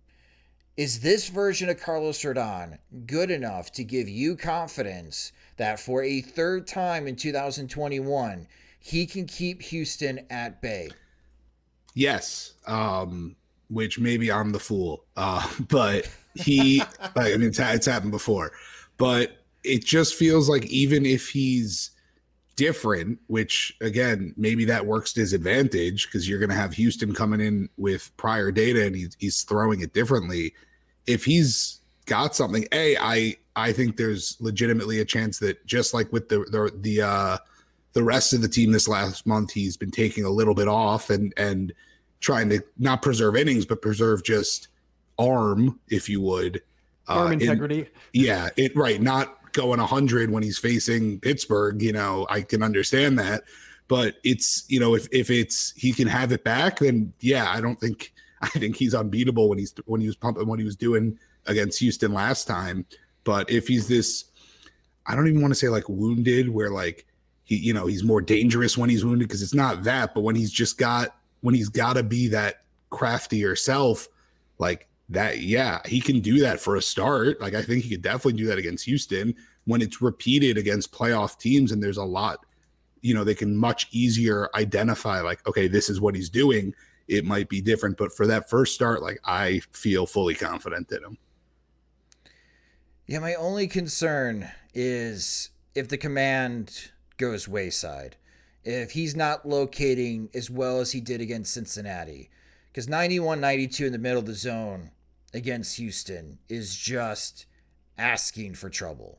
[0.77, 6.21] Is this version of Carlos Rodon good enough to give you confidence that for a
[6.21, 8.49] third time in 2021,
[8.81, 10.89] he can keep Houston at bay?
[11.95, 12.55] Yes.
[12.67, 13.37] Um,
[13.71, 15.05] which maybe I'm the fool.
[15.17, 16.81] Uh, but he,
[17.15, 18.51] like, I mean, it's, it's happened before,
[18.97, 21.91] but it just feels like even if he's
[22.57, 27.15] different, which again, maybe that works to his advantage because you're going to have Houston
[27.15, 30.55] coming in with prior data and he's, he's throwing it differently.
[31.07, 36.13] If he's got something, a I I think there's legitimately a chance that just like
[36.13, 37.39] with the the the uh,
[37.93, 41.11] the rest of the team this last month, he's been taking a little bit off
[41.11, 41.73] and and
[42.21, 44.69] trying to not preserve innings but preserve just
[45.19, 46.63] arm, if you would.
[47.07, 47.81] Arm uh, integrity.
[47.81, 49.01] In, yeah, it right.
[49.01, 53.45] Not going 100 when he's facing Pittsburgh, you know, I can understand that.
[53.89, 57.61] But it's, you know, if if it's he can have it back, then yeah, I
[57.61, 58.13] don't think
[58.43, 61.79] I think he's unbeatable when he's when he was pumping what he was doing against
[61.81, 62.85] Houston last time.
[63.25, 64.25] But if he's this,
[65.07, 67.07] I don't even want to say like wounded, where like
[67.45, 70.37] he, you know, he's more dangerous when he's wounded because it's not that, but when
[70.37, 74.09] he's just got when he's got to be that craftier self,
[74.59, 77.41] like that yeah he can do that for a start.
[77.41, 81.39] Like i think he could definitely do that against houston when it's repeated against playoff
[81.39, 82.45] teams and there's a lot
[83.05, 86.75] you know they can much easier identify like okay this is what he's doing.
[87.07, 91.05] It might be different but for that first start like i feel fully confident in
[91.05, 91.19] him.
[93.07, 98.17] Yeah my only concern is if the command goes wayside
[98.65, 102.31] if he's not locating as well as he did against cincinnati
[102.73, 104.91] because 91 92 in the middle of the zone
[105.35, 107.47] against Houston is just
[107.99, 109.19] asking for trouble.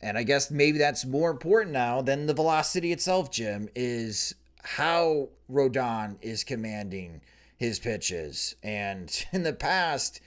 [0.00, 5.28] And I guess maybe that's more important now than the velocity itself, Jim, is how
[5.50, 7.20] Rodon is commanding
[7.56, 8.54] his pitches.
[8.62, 10.20] And in the past,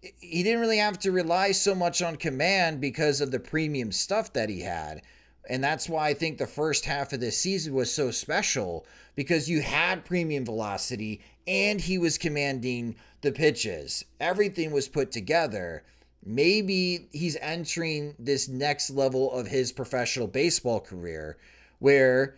[0.00, 4.32] he didn't really have to rely so much on command because of the premium stuff
[4.34, 5.02] that he had.
[5.48, 9.48] And that's why I think the first half of this season was so special because
[9.48, 14.04] you had premium velocity and he was commanding the pitches.
[14.20, 15.82] Everything was put together.
[16.24, 21.38] Maybe he's entering this next level of his professional baseball career
[21.78, 22.36] where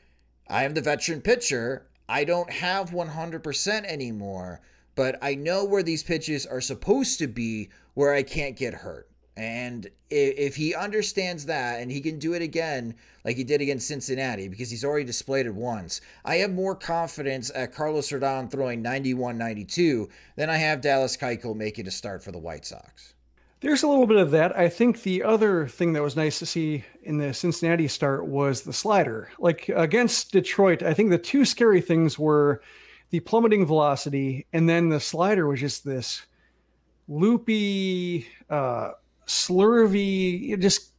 [0.49, 1.87] I am the veteran pitcher.
[2.09, 4.61] I don't have 100% anymore,
[4.95, 9.10] but I know where these pitches are supposed to be where I can't get hurt.
[9.37, 13.89] And if he understands that and he can do it again like he did against
[13.89, 18.83] Cincinnati because he's already displayed it once, I have more confidence at Carlos Rodon throwing
[18.83, 23.15] 91 92 than I have Dallas Keuchel making a start for the White Sox.
[23.61, 24.59] There's a little bit of that.
[24.59, 28.63] I think the other thing that was nice to see in the Cincinnati start was
[28.63, 29.31] the slider.
[29.39, 32.63] Like against Detroit, I think the two scary things were
[33.11, 36.27] the plummeting velocity and then the slider was just this
[37.07, 38.93] loopy uh,
[39.31, 40.91] slurvy, it just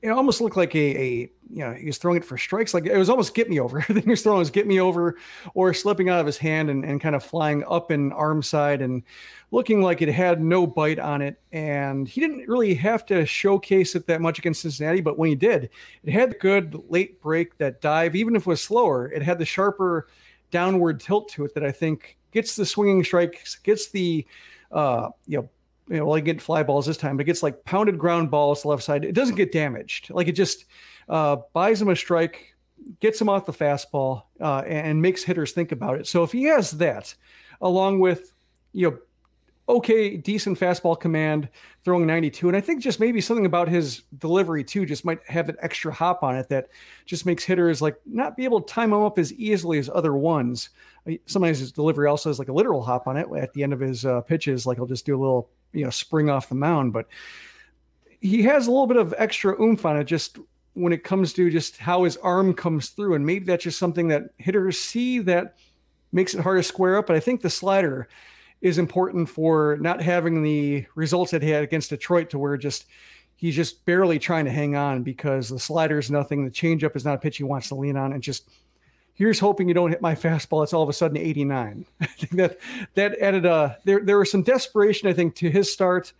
[0.00, 1.10] it almost looked like a, a
[1.50, 2.74] you know he was throwing it for strikes.
[2.74, 3.78] Like it was almost get me over.
[3.82, 5.16] Everything he was throwing was get me over
[5.54, 8.80] or slipping out of his hand and, and kind of flying up in arm side
[8.80, 9.02] and
[9.50, 11.40] looking like it had no bite on it.
[11.52, 15.36] And he didn't really have to showcase it that much against cincinnati but when he
[15.36, 15.70] did
[16.02, 18.16] it had the good late break that dive.
[18.16, 20.08] Even if it was slower it had the sharper
[20.50, 24.24] downward tilt to it that i think gets the swinging strikes gets the
[24.70, 25.48] uh you know
[25.92, 28.62] you know, well, he get fly balls this time, but gets like pounded ground balls
[28.62, 29.04] to left side.
[29.04, 30.08] It doesn't get damaged.
[30.08, 30.64] Like it just
[31.10, 32.56] uh, buys him a strike,
[33.00, 36.06] gets him off the fastball, uh, and makes hitters think about it.
[36.06, 37.14] So if he has that,
[37.60, 38.32] along with
[38.72, 38.98] you know,
[39.68, 41.50] okay, decent fastball command,
[41.84, 45.50] throwing 92, and I think just maybe something about his delivery too just might have
[45.50, 46.68] an extra hop on it that
[47.04, 50.14] just makes hitters like not be able to time him up as easily as other
[50.14, 50.70] ones.
[51.26, 53.80] Sometimes his delivery also has like a literal hop on it at the end of
[53.80, 54.64] his uh, pitches.
[54.64, 57.06] Like he'll just do a little you know spring off the mound, but
[58.20, 60.38] he has a little bit of extra oomph on it just
[60.74, 64.08] when it comes to just how his arm comes through, and maybe that's just something
[64.08, 65.56] that hitters see that
[66.12, 67.06] makes it hard to square up.
[67.06, 68.08] But I think the slider
[68.60, 72.86] is important for not having the results that he had against Detroit, to where just
[73.34, 76.44] he's just barely trying to hang on because the slider is nothing.
[76.44, 78.48] The changeup is not a pitch he wants to lean on, and just
[79.14, 80.62] here's hoping you don't hit my fastball.
[80.62, 81.84] It's all of a sudden 89.
[82.00, 82.58] I think that
[82.94, 86.12] that added a there there was some desperation, I think, to his start,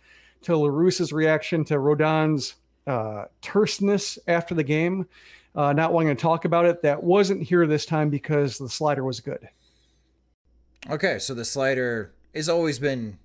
[0.43, 2.55] to La Russa's reaction to Rodon's
[2.87, 5.07] uh, terseness after the game,
[5.55, 6.81] uh, not wanting to talk about it.
[6.81, 9.47] That wasn't here this time because the slider was good.
[10.89, 13.19] Okay, so the slider has always been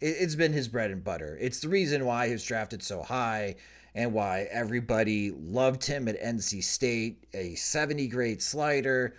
[0.00, 1.36] it's been his bread and butter.
[1.40, 3.56] It's the reason why he was drafted so high
[3.94, 9.14] and why everybody loved him at NC State, a 70 grade slider.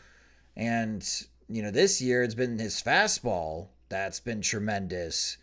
[0.56, 1.08] And,
[1.50, 5.38] you know, this year it's been his fastball that's been tremendous.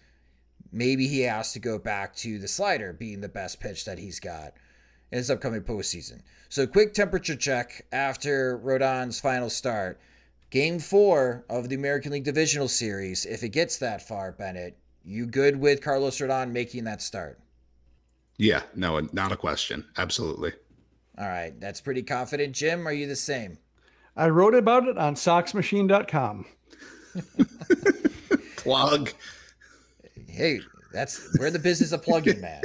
[0.73, 4.21] Maybe he has to go back to the slider being the best pitch that he's
[4.21, 4.55] got
[5.13, 6.23] in his upcoming postseason.
[6.49, 10.01] So, quick temperature check after Rodon's final start.
[10.51, 13.27] Game four of the American League Divisional Series.
[13.27, 17.39] If it gets that far, Bennett, you good with Carlos Rodon making that start?
[18.39, 19.85] Yeah, no, not a question.
[19.99, 20.53] Absolutely.
[21.19, 22.55] All right, that's pretty confident.
[22.55, 23.59] Jim, are you the same?
[24.17, 26.47] I wrote about it on soxmachine.com.
[28.57, 29.11] Plug.
[30.29, 30.61] Hey,
[30.93, 32.63] that's we're the business of plugging, man.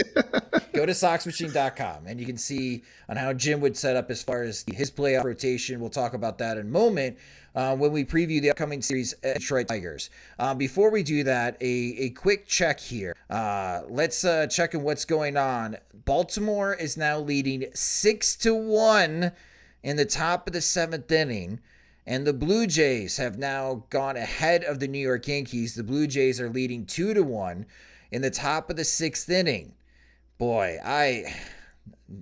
[0.73, 4.43] Go to soxmachine.com and you can see on how Jim would set up as far
[4.43, 5.79] as his playoff rotation.
[5.79, 7.17] We'll talk about that in a moment
[7.55, 10.09] uh, when we preview the upcoming series at Detroit Tigers.
[10.39, 13.15] Uh, before we do that, a, a quick check here.
[13.29, 15.77] Uh, let's uh, check in what's going on.
[16.05, 19.31] Baltimore is now leading six to one
[19.81, 21.59] in the top of the seventh inning.
[22.05, 25.75] And the Blue Jays have now gone ahead of the New York Yankees.
[25.75, 27.65] The Blue Jays are leading two to one
[28.11, 29.73] in the top of the sixth inning.
[30.37, 31.33] Boy, I,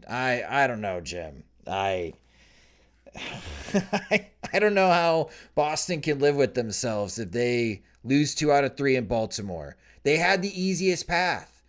[0.07, 1.45] I, I don't know, Jim.
[1.65, 2.13] I,
[3.73, 8.63] I, I don't know how Boston can live with themselves if they lose two out
[8.63, 9.77] of three in Baltimore.
[10.03, 11.63] They had the easiest path.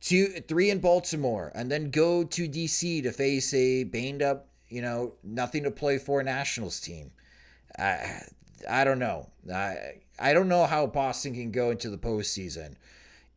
[0.00, 4.80] Two, three in Baltimore, and then go to DC to face a banged up, you
[4.80, 7.10] know, nothing to play for Nationals team.
[7.78, 8.22] I,
[8.68, 9.28] I don't know.
[9.52, 12.76] I, I don't know how Boston can go into the postseason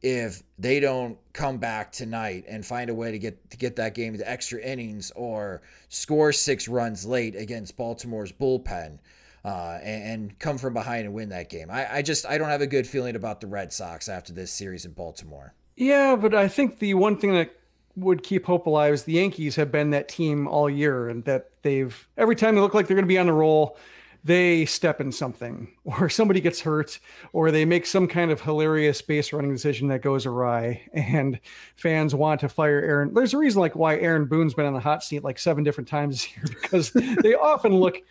[0.03, 3.95] if they don't come back tonight and find a way to get to get that
[3.95, 8.99] game to extra innings or score six runs late against Baltimore's bullpen
[9.45, 11.69] uh, and, and, come from behind and win that game.
[11.69, 14.51] I, I just I don't have a good feeling about the Red Sox after this
[14.51, 15.53] series in Baltimore.
[15.75, 17.51] Yeah, but I think the one thing that
[17.95, 21.49] would keep hope alive is the Yankees have been that team all year, and that
[21.61, 23.77] they've every time they look like they're going to be on the roll
[24.23, 26.99] they step in something or somebody gets hurt
[27.33, 31.39] or they make some kind of hilarious base running decision that goes awry and
[31.75, 33.13] fans want to fire Aaron.
[33.13, 35.87] There's a reason like why Aaron Boone's been on the hot seat like seven different
[35.87, 38.01] times this year because they often look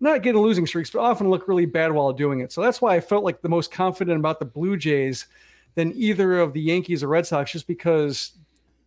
[0.00, 2.52] not getting losing streaks, but often look really bad while doing it.
[2.52, 5.26] So that's why I felt like the most confident about the Blue Jays
[5.74, 8.32] than either of the Yankees or Red Sox, just because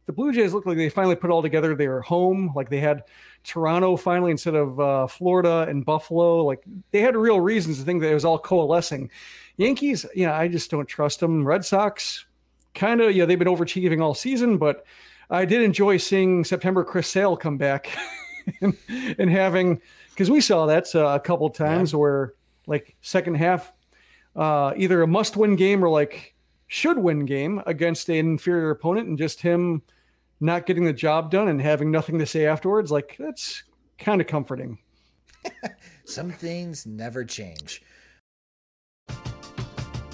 [0.08, 1.76] the Blue Jays look like they finally put all together.
[1.76, 3.04] They were home, like they had
[3.44, 6.44] Toronto finally instead of uh, Florida and Buffalo.
[6.44, 9.10] Like they had real reasons to think that it was all coalescing.
[9.58, 11.46] Yankees, you know, I just don't trust them.
[11.46, 12.26] Red Sox,
[12.74, 14.86] kind of, yeah, they've been overachieving all season, but
[15.30, 17.90] I did enjoy seeing September Chris Sale come back
[18.62, 18.76] and,
[19.18, 22.00] and, having because we saw that uh, a couple times yeah.
[22.00, 22.34] where
[22.68, 23.74] like second half,
[24.36, 26.36] uh, either a must-win game or like
[26.68, 29.82] should win game against an inferior opponent, and just him
[30.44, 33.64] not getting the job done and having nothing to say afterwards, like that's
[33.98, 34.78] kind of comforting.
[36.06, 37.82] Some things never change.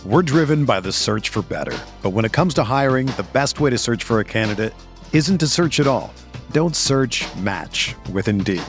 [0.06, 1.78] We're driven by the search for better.
[2.02, 4.74] But when it comes to hiring, the best way to search for a candidate
[5.12, 6.14] isn't to search at all.
[6.52, 8.64] Don't search match with Indeed.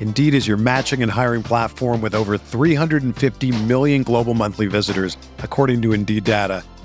[0.00, 5.82] Indeed is your matching and hiring platform with over 350 million global monthly visitors, according
[5.82, 6.64] to Indeed data,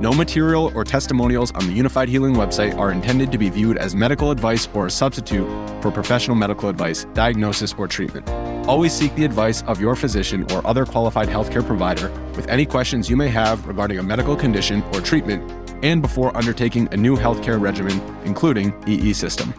[0.00, 3.94] No material or testimonials on the Unifyd Healing website are intended to be viewed as
[3.94, 5.46] medical advice or a substitute
[5.80, 8.28] for professional medical advice, diagnosis, or treatment.
[8.68, 13.08] Always seek the advice of your physician or other qualified healthcare provider with any questions
[13.08, 15.48] you may have regarding a medical condition or treatment
[15.84, 19.54] and before undertaking a new healthcare regimen, including EE system.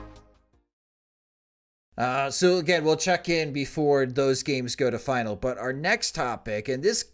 [1.98, 5.36] Uh, so again, we'll check in before those games go to final.
[5.36, 7.06] But our next topic, and this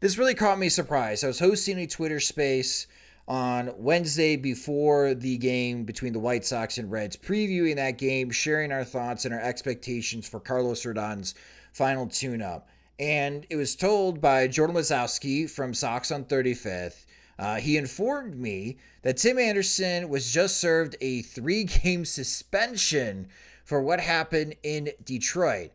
[0.00, 1.24] this really caught me surprised.
[1.24, 2.86] I was hosting a Twitter space
[3.26, 8.72] on Wednesday before the game between the White Sox and Reds, previewing that game, sharing
[8.72, 11.34] our thoughts and our expectations for Carlos Rodon's
[11.72, 12.68] final tune-up.
[12.98, 17.04] And it was told by Jordan Lazowski from Sox on 35th.
[17.38, 23.28] Uh, he informed me that Tim Anderson was just served a three-game suspension
[23.64, 25.70] for what happened in Detroit.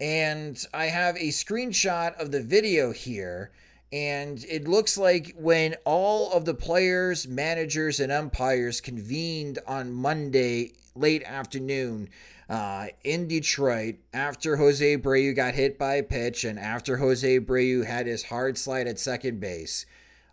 [0.00, 3.50] And I have a screenshot of the video here.
[3.92, 10.72] And it looks like when all of the players, managers, and umpires convened on Monday
[10.94, 12.10] late afternoon
[12.48, 17.84] uh, in Detroit after Jose Abreu got hit by a pitch and after Jose Abreu
[17.84, 19.86] had his hard slide at second base,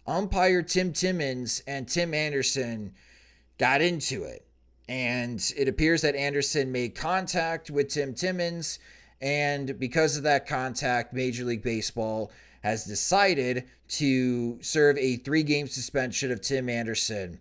[0.08, 2.94] umpire Tim Timmons and Tim Anderson
[3.58, 4.46] got into it.
[4.88, 8.80] And it appears that Anderson made contact with Tim Timmons.
[9.20, 12.32] And because of that contact, Major League Baseball
[12.66, 17.40] has decided to serve a three game suspension of Tim Anderson.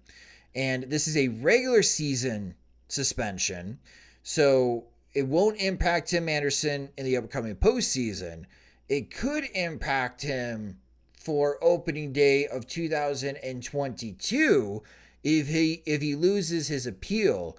[0.55, 2.55] And this is a regular season
[2.89, 3.79] suspension.
[4.23, 8.45] So it won't impact Tim Anderson in the upcoming postseason.
[8.91, 10.77] It could impact him
[11.19, 14.83] for opening day of 2022
[15.23, 17.57] if he if he loses his appeal.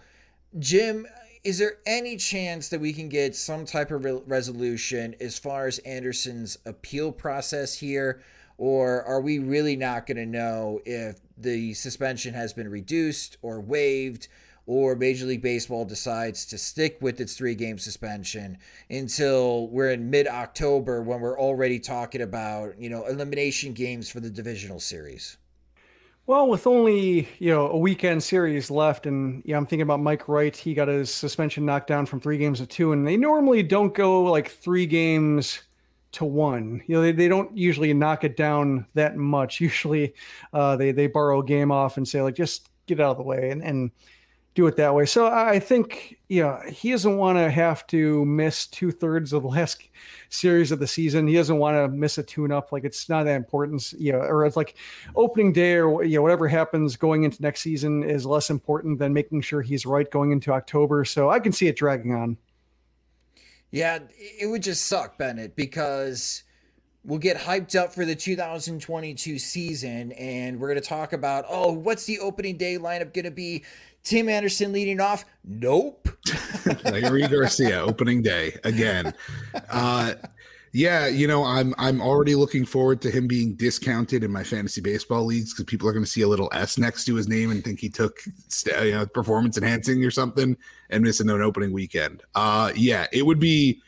[0.59, 1.07] Jim,
[1.45, 5.67] is there any chance that we can get some type of re- resolution as far
[5.67, 8.23] as Anderson's appeal process here?
[8.57, 13.61] Or are we really not going to know if the suspension has been reduced or
[13.61, 14.27] waived,
[14.65, 18.57] or Major League Baseball decides to stick with its three game suspension
[18.89, 24.19] until we're in mid October when we're already talking about, you know, elimination games for
[24.19, 25.37] the divisional series?
[26.27, 30.27] Well, with only you know a weekend series left, and yeah, I'm thinking about Mike
[30.27, 30.55] Wright.
[30.55, 33.93] He got his suspension knocked down from three games to two, and they normally don't
[33.93, 35.61] go like three games
[36.13, 36.81] to one.
[36.87, 39.59] You know, they, they don't usually knock it down that much.
[39.61, 40.15] Usually,
[40.51, 43.17] uh, they they borrow a game off and say like just get it out of
[43.17, 43.91] the way, and and
[44.55, 45.05] do it that way.
[45.05, 49.49] So I think, yeah, he doesn't want to have to miss two thirds of the
[49.49, 49.83] last
[50.29, 51.27] series of the season.
[51.27, 52.71] He doesn't want to miss a tune up.
[52.71, 54.75] Like it's not that important, you know, or it's like
[55.13, 59.11] opening day or, you know, whatever happens going into next season is less important than
[59.11, 61.03] making sure he's right going into October.
[61.03, 62.37] So I can see it dragging on.
[63.71, 66.43] Yeah, it would just suck, Bennett, because
[67.03, 71.73] we'll get hyped up for the 2022 season and we're going to talk about, oh,
[71.73, 73.65] what's the opening day lineup going to be?
[74.05, 75.25] Tim Anderson leading off?
[75.43, 76.07] Nope.
[76.85, 79.13] Leury Garcia opening day again.
[79.69, 80.13] Uh,
[80.71, 84.81] yeah, you know, I'm I'm already looking forward to him being discounted in my fantasy
[84.81, 87.49] baseball leagues because people are going to see a little S next to his name
[87.49, 88.19] and think he took
[88.65, 90.55] you know performance enhancing or something
[90.89, 92.23] and missing an opening weekend.
[92.35, 93.81] Uh, yeah, it would be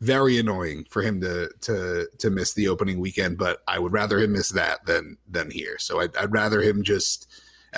[0.00, 4.18] very annoying for him to to to miss the opening weekend, but I would rather
[4.18, 5.76] him miss that than than here.
[5.78, 7.28] So I'd, I'd rather him just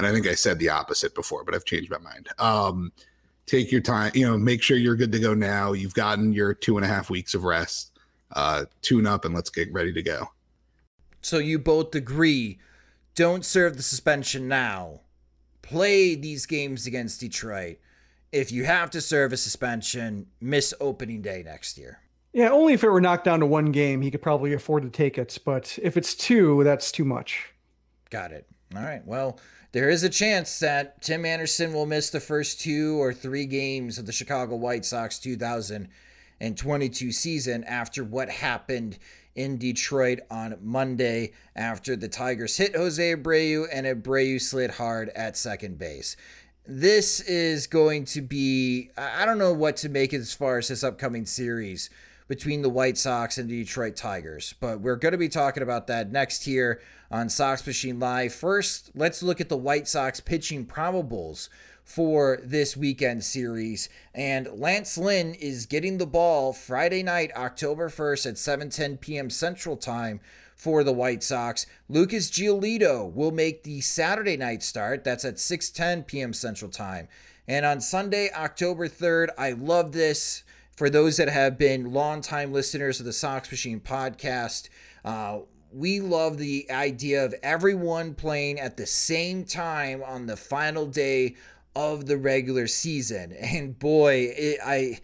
[0.01, 2.29] and I think I said the opposite before, but I've changed my mind.
[2.39, 2.91] Um,
[3.45, 5.75] take your time, you know, make sure you're good to go now.
[5.75, 7.99] You've gotten your two and a half weeks of rest.
[8.33, 10.31] Uh, tune up and let's get ready to go.
[11.21, 12.59] So you both agree
[13.15, 15.01] don't serve the suspension now.
[15.61, 17.77] Play these games against Detroit.
[18.33, 21.99] If you have to serve a suspension, miss opening day next year.
[22.33, 24.89] Yeah, only if it were knocked down to one game, he could probably afford to
[24.89, 25.37] take it.
[25.45, 27.53] But if it's two, that's too much.
[28.09, 28.47] Got it.
[28.77, 29.05] All right.
[29.05, 29.39] Well,
[29.73, 33.99] there is a chance that Tim Anderson will miss the first two or three games
[33.99, 38.99] of the Chicago White Sox 2022 season after what happened
[39.37, 45.37] in Detroit on Monday after the Tigers hit Jose Abreu and Abreu slid hard at
[45.37, 46.17] second base.
[46.67, 50.83] This is going to be, I don't know what to make as far as this
[50.83, 51.91] upcoming series
[52.31, 54.55] between the White Sox and the Detroit Tigers.
[54.61, 58.33] But we're going to be talking about that next here on Sox Machine Live.
[58.33, 61.49] First, let's look at the White Sox pitching probables
[61.83, 63.89] for this weekend series.
[64.15, 69.29] And Lance Lynn is getting the ball Friday night, October 1st at 7:10 p.m.
[69.29, 70.21] Central Time
[70.55, 71.67] for the White Sox.
[71.89, 75.03] Lucas Giolito will make the Saturday night start.
[75.03, 76.33] That's at 6:10 p.m.
[76.33, 77.09] Central Time.
[77.49, 80.45] And on Sunday, October 3rd, I love this.
[80.81, 84.71] For those that have been longtime listeners of the Sox Machine podcast,
[85.05, 90.87] uh, we love the idea of everyone playing at the same time on the final
[90.87, 91.37] day
[91.77, 93.37] of the regular season.
[93.39, 95.01] And boy, it, I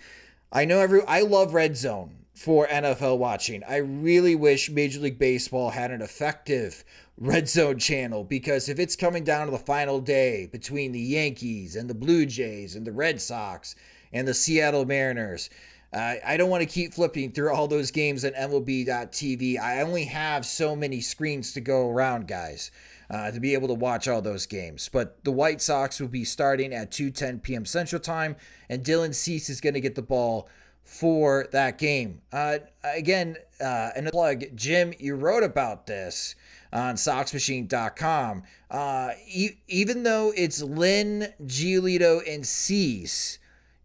[0.50, 3.62] I know every I love Red Zone for NFL watching.
[3.62, 6.84] I really wish Major League Baseball had an effective
[7.18, 11.76] Red Zone channel because if it's coming down to the final day between the Yankees
[11.76, 13.76] and the Blue Jays and the Red Sox
[14.12, 15.50] and the Seattle Mariners,
[15.92, 19.58] uh, I don't want to keep flipping through all those games on MLB.tv.
[19.58, 22.70] I only have so many screens to go around, guys,
[23.08, 24.90] uh, to be able to watch all those games.
[24.92, 27.64] But the White Sox will be starting at 2:10 p.m.
[27.64, 28.36] Central Time,
[28.68, 30.48] and Dylan Cease is going to get the ball
[30.84, 32.20] for that game.
[32.32, 36.34] Uh, again, uh, and a plug, Jim, you wrote about this
[36.72, 38.42] on SoxMachine.com.
[38.70, 43.38] Uh, e- even though it's Lynn, Giolito, and Cease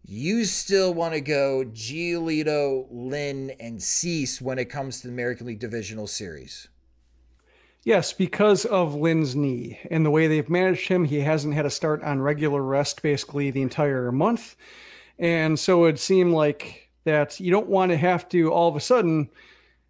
[0.04, 5.46] you still want to go Giolito, Lynn, and Cease when it comes to the American
[5.46, 6.68] League Divisional Series.
[7.84, 11.70] Yes, because of Lynn's knee and the way they've managed him, he hasn't had a
[11.70, 14.54] start on regular rest basically the entire month.
[15.18, 18.80] And so it seemed like that you don't want to have to all of a
[18.80, 19.30] sudden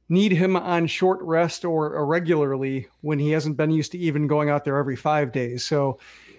[0.09, 4.49] need him on short rest or irregularly when he hasn't been used to even going
[4.49, 5.63] out there every five days.
[5.65, 5.99] So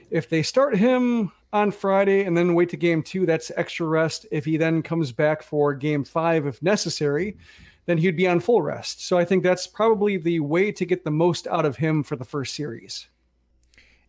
[0.10, 4.26] if they start him on Friday and then wait to game two, that's extra rest.
[4.32, 7.38] If he then comes back for game five, if necessary,
[7.86, 9.06] then he'd be on full rest.
[9.06, 12.16] So I think that's probably the way to get the most out of him for
[12.16, 13.08] the first series.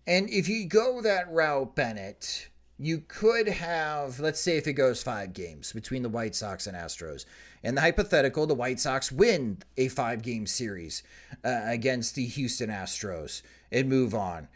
[0.07, 5.03] And if you go that route, Bennett, you could have, let's say, if it goes
[5.03, 7.25] five games between the White Sox and Astros,
[7.63, 11.03] and the hypothetical, the White Sox win a five game series
[11.45, 14.49] uh, against the Houston Astros and move on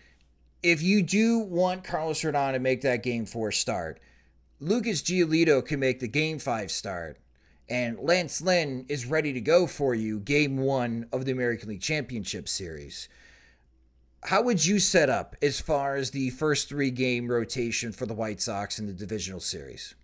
[0.62, 4.00] if you do want Carlos Rodon to make that game four start,
[4.60, 7.18] Lucas Giolito can make the game five start,
[7.68, 11.80] and Lance Lynn is ready to go for you game one of the American League
[11.80, 13.08] Championship Series.
[14.24, 18.14] How would you set up as far as the first three game rotation for the
[18.14, 19.94] White Sox in the divisional series?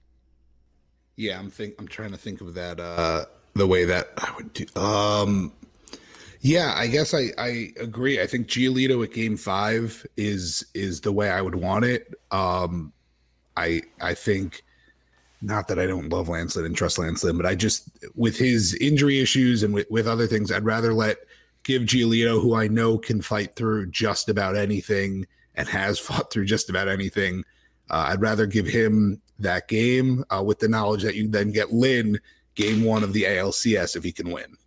[1.17, 3.25] Yeah, I'm think I'm trying to think of that uh
[3.55, 5.53] the way that I would do um
[6.45, 8.21] yeah, I guess I, I agree.
[8.21, 12.15] I think Giolito at game five is is the way I would want it.
[12.31, 12.93] Um,
[13.57, 14.63] I I think
[15.41, 18.37] not that I don't love Lance Lynn and trust Lance Lynn, but I just with
[18.37, 21.17] his injury issues and with, with other things, I'd rather let
[21.63, 26.45] give Giolito, who I know can fight through just about anything and has fought through
[26.45, 27.43] just about anything.
[27.89, 31.73] Uh, I'd rather give him that game uh, with the knowledge that you then get
[31.73, 32.19] Lynn
[32.55, 34.59] game one of the ALCS if he can win.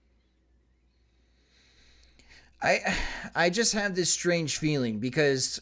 [2.68, 2.96] I
[3.36, 5.62] I just have this strange feeling because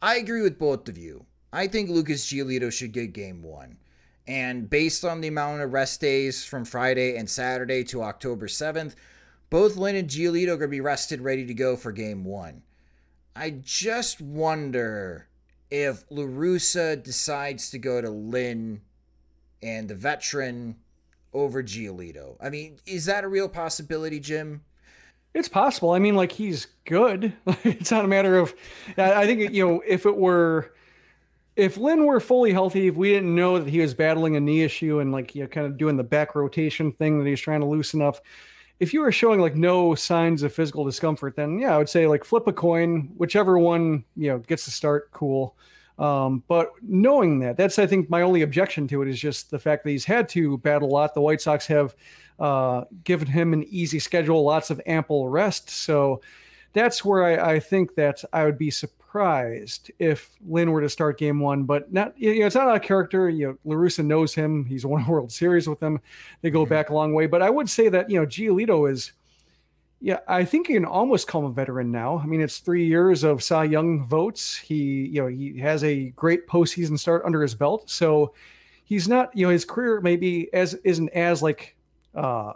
[0.00, 1.24] I agree with both of you.
[1.52, 3.78] I think Lucas Giolito should get game one.
[4.26, 8.96] And based on the amount of rest days from Friday and Saturday to October 7th,
[9.50, 12.62] both Lynn and Giolito are going to be rested, ready to go for game one.
[13.36, 15.28] I just wonder
[15.70, 18.80] if La Russa decides to go to Lynn
[19.62, 20.76] and the veteran
[21.32, 22.36] over Giolito.
[22.40, 24.62] I mean, is that a real possibility, Jim?
[25.36, 25.90] It's possible.
[25.90, 27.34] I mean, like he's good.
[27.62, 28.54] it's not a matter of.
[28.96, 30.72] I think you know if it were,
[31.56, 34.62] if Lynn were fully healthy, if we didn't know that he was battling a knee
[34.62, 37.60] issue and like you know kind of doing the back rotation thing that he's trying
[37.60, 38.16] to loosen up,
[38.80, 42.06] if you were showing like no signs of physical discomfort, then yeah, I would say
[42.06, 45.54] like flip a coin, whichever one you know gets to start, cool.
[45.98, 49.58] Um, but knowing that, that's I think my only objection to it is just the
[49.58, 51.14] fact that he's had to battle a lot.
[51.14, 51.94] The White Sox have
[52.38, 55.70] uh, given him an easy schedule, lots of ample rest.
[55.70, 56.20] So
[56.74, 61.18] that's where I, I, think that I would be surprised if Lynn were to start
[61.18, 64.34] game one, but not, you know, it's not a character, you know, La Russa knows
[64.34, 64.66] him.
[64.66, 65.98] He's won a World Series with him.
[66.42, 66.74] They go mm-hmm.
[66.74, 69.12] back a long way, but I would say that, you know, Giolito is,
[70.00, 72.18] yeah, I think you can almost call him a veteran now.
[72.18, 74.56] I mean, it's three years of Cy Young votes.
[74.56, 77.88] He, you know, he has a great postseason start under his belt.
[77.88, 78.34] So
[78.84, 81.76] he's not, you know, his career maybe as isn't as like
[82.14, 82.52] uh,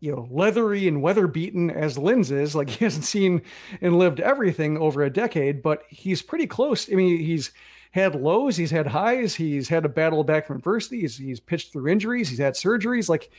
[0.00, 2.54] you know, leathery and weather beaten as Lynn's is.
[2.54, 3.42] Like he hasn't seen
[3.80, 6.90] and lived everything over a decade, but he's pretty close.
[6.90, 7.50] I mean, he's
[7.90, 11.72] had lows, he's had highs, he's had a battle back from adversity, he's, he's pitched
[11.72, 13.08] through injuries, he's had surgeries.
[13.08, 13.30] Like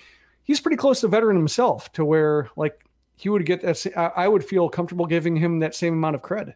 [0.49, 2.83] he's pretty close to veteran himself to where like
[3.15, 3.85] he would get that.
[3.95, 6.55] I would feel comfortable giving him that same amount of cred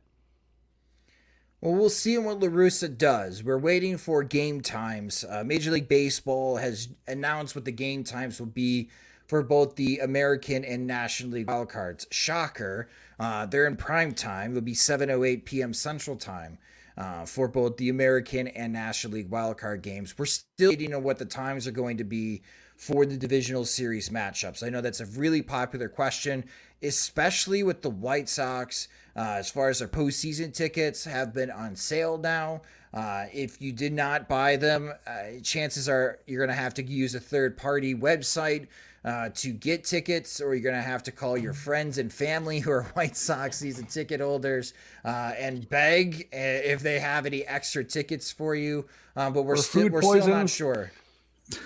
[1.61, 3.43] Well, we'll see what La Russa does.
[3.43, 5.23] We're waiting for game times.
[5.29, 8.89] Uh, Major League Baseball has announced what the game times will be
[9.27, 12.07] for both the American and National League wildcards.
[12.11, 12.89] Shocker.
[13.19, 14.51] Uh, they're in prime time.
[14.51, 15.71] It'll be 7.08 p.m.
[15.71, 16.57] Central Time
[16.97, 20.17] uh, for both the American and National League wildcard games.
[20.17, 22.41] We're still waiting on what the times are going to be
[22.83, 24.61] for the divisional series matchups.
[24.61, 26.43] I know that's a really popular question,
[26.81, 28.89] especially with the White Sox.
[29.15, 32.61] Uh, as far as their postseason tickets have been on sale now.
[32.93, 36.83] Uh, if you did not buy them, uh, chances are you're going to have to
[36.83, 38.67] use a third party website
[39.05, 42.59] uh, to get tickets, or you're going to have to call your friends and family
[42.59, 44.73] who are White Sox season ticket holders
[45.05, 48.85] uh, and beg uh, if they have any extra tickets for you.
[49.15, 50.91] Um, but we're, sti- we're still not sure.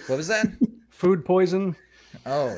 [0.07, 0.47] What was that?
[0.97, 1.75] food poison.
[2.25, 2.57] Oh,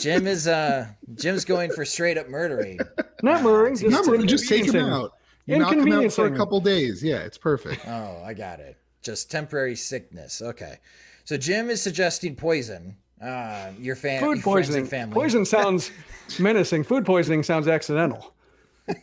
[0.00, 2.78] Jim is uh Jim's going for straight up murdering.
[3.22, 5.14] Not murdering, just, not murdering, just take him out.
[5.46, 7.02] You knock him out for a couple days.
[7.02, 7.86] Yeah, it's perfect.
[7.86, 8.76] Oh, I got it.
[9.02, 10.42] Just temporary sickness.
[10.42, 10.78] Okay.
[11.24, 12.96] So Jim is suggesting poison.
[13.20, 14.86] Uh, your fan, food poisoning.
[14.86, 15.14] Family.
[15.14, 15.90] Poison sounds
[16.38, 16.84] menacing.
[16.84, 18.34] Food poisoning sounds accidental.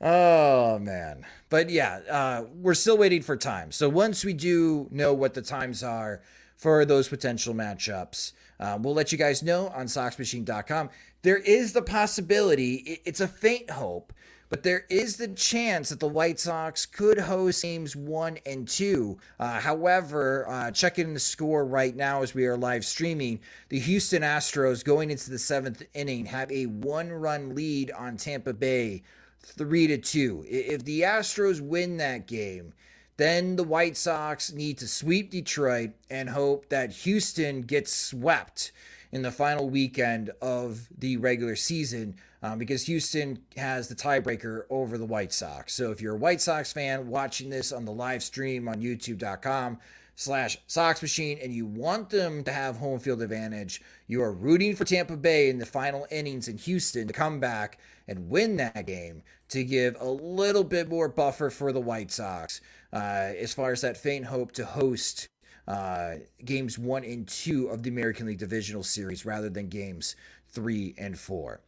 [0.00, 3.72] oh man, but yeah, uh, we're still waiting for time.
[3.72, 6.22] So once we do know what the times are
[6.56, 10.90] for those potential matchups, uh, we'll let you guys know on SoxMachine.com.
[11.22, 14.12] There is the possibility; it's a faint hope
[14.52, 19.16] but there is the chance that the White Sox could host games one and two.
[19.40, 23.40] Uh, however, uh, checking the score right now as we are live streaming,
[23.70, 28.52] the Houston Astros going into the seventh inning have a one run lead on Tampa
[28.52, 29.02] Bay,
[29.42, 30.44] three to two.
[30.48, 32.72] If the Astros win that game,
[33.16, 38.72] then the White Sox need to sweep Detroit and hope that Houston gets swept
[39.12, 44.96] in the final weekend of the regular season um, because Houston has the tiebreaker over
[44.96, 45.74] the White Sox.
[45.74, 49.78] So if you're a White Sox fan watching this on the live stream on youtube.com
[50.16, 54.74] slash Sox Machine and you want them to have home field advantage, you are rooting
[54.74, 57.78] for Tampa Bay in the final innings in Houston to come back
[58.12, 62.60] and win that game to give a little bit more buffer for the White Sox
[62.92, 65.28] uh, as far as that faint hope to host
[65.66, 70.16] uh, games one and two of the American League Divisional Series rather than games
[70.48, 71.60] three and four.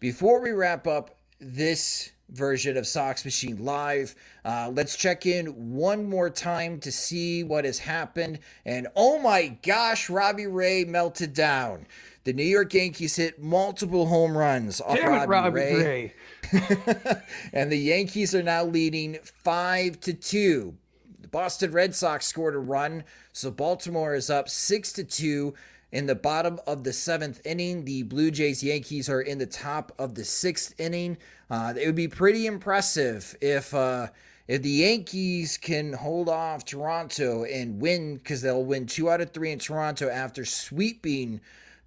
[0.00, 4.14] Before we wrap up this version of Sox Machine Live.
[4.44, 8.38] Uh, let's check in one more time to see what has happened.
[8.64, 11.86] And oh my gosh, Robbie Ray melted down.
[12.24, 15.74] The New York Yankees hit multiple home runs off Damn Robbie, Robbie Ray.
[15.74, 16.14] Ray.
[17.52, 20.76] and the Yankees are now leading five to two.
[21.20, 23.02] The Boston Red Sox scored a run,
[23.32, 25.54] so Baltimore is up six to two
[25.90, 27.84] in the bottom of the seventh inning.
[27.84, 31.18] The Blue Jays Yankees are in the top of the sixth inning.
[31.50, 34.06] Uh, it would be pretty impressive if uh,
[34.46, 39.30] if the Yankees can hold off Toronto and win because they'll win two out of
[39.30, 41.40] three in Toronto after sweeping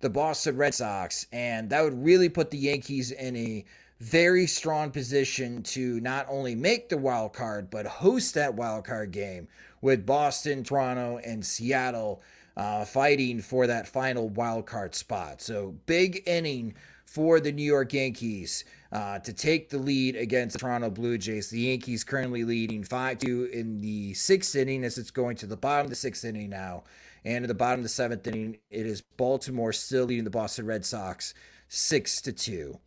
[0.06, 3.66] the Boston Red Sox, and that would really put the Yankees in a
[3.99, 9.10] very strong position to not only make the wild card but host that wild card
[9.10, 9.47] game
[9.82, 12.22] with Boston, Toronto, and Seattle
[12.56, 15.41] uh, fighting for that final wild card spot.
[15.41, 16.76] So big inning
[17.08, 21.49] for the New York Yankees uh, to take the lead against the Toronto Blue Jays.
[21.49, 25.58] The Yankees currently leading 5 2 in the sixth inning as it's going to the
[25.58, 26.84] bottom of the sixth inning now.
[27.26, 30.66] And at the bottom of the seventh inning, it is Baltimore still leading the Boston
[30.66, 31.34] Red Sox
[31.70, 32.80] 6 to 2.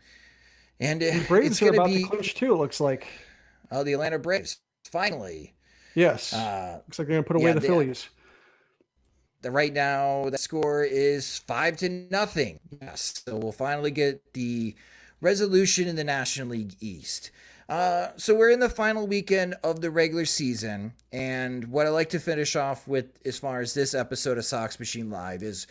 [0.80, 3.06] And the Braves it's going to be, to clinch too, it looks like.
[3.70, 4.58] Oh, the Atlanta Braves.
[4.84, 5.54] Finally.
[5.94, 6.32] Yes.
[6.32, 8.08] Uh, looks like they're going to put away yeah, the Phillies
[9.42, 12.60] the right now the score is five to nothing.
[12.80, 14.74] Yes, so we'll finally get the
[15.20, 17.30] resolution in the National League East.
[17.68, 22.08] Uh, so we're in the final weekend of the regular season, and what I like
[22.10, 25.66] to finish off with, as far as this episode of Sox Machine Live, is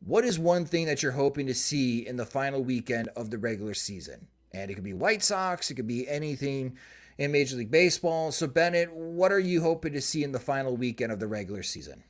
[0.00, 3.36] what is one thing that you're hoping to see in the final weekend of the
[3.36, 4.26] regular season?
[4.54, 6.78] And it could be White Sox, it could be anything
[7.18, 8.32] in Major League Baseball.
[8.32, 11.62] So Bennett, what are you hoping to see in the final weekend of the regular
[11.62, 12.02] season?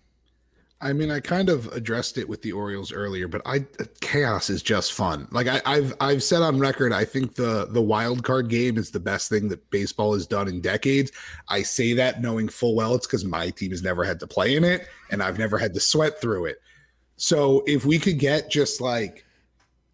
[0.83, 3.65] I mean, I kind of addressed it with the Orioles earlier, but I
[4.01, 5.29] chaos is just fun.
[5.31, 8.91] Like I, have I've said on record, I think the the wild card game is
[8.91, 11.13] the best thing that baseball has done in decades.
[11.49, 14.57] I say that knowing full well it's because my team has never had to play
[14.57, 16.61] in it, and I've never had to sweat through it.
[17.17, 19.25] So if we could get just like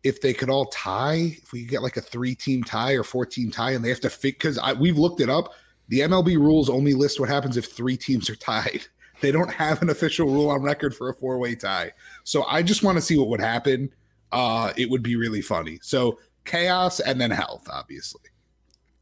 [0.04, 3.04] if they could all tie, if we could get like a three team tie or
[3.04, 5.52] four team tie, and they have to fit because we've looked it up.
[5.88, 8.86] The MLB rules only list what happens if three teams are tied.
[9.20, 11.92] They don't have an official rule on record for a four way tie.
[12.24, 13.90] So I just want to see what would happen.
[14.30, 15.78] Uh, it would be really funny.
[15.82, 18.22] So chaos and then health, obviously.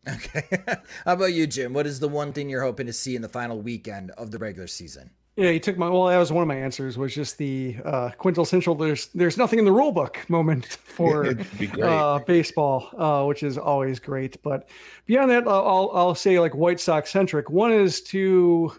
[0.09, 0.45] Okay.
[1.05, 1.73] How about you, Jim?
[1.73, 4.39] What is the one thing you're hoping to see in the final weekend of the
[4.39, 5.11] regular season?
[5.37, 6.07] Yeah, you took my well.
[6.07, 6.97] That was one of my answers.
[6.97, 8.75] Was just the uh, quintessential.
[8.75, 11.37] There's there's nothing in the rule book moment for
[11.83, 14.43] uh, baseball, uh, which is always great.
[14.43, 14.67] But
[15.05, 17.51] beyond that, I'll I'll say like White Sox centric.
[17.51, 18.73] One is to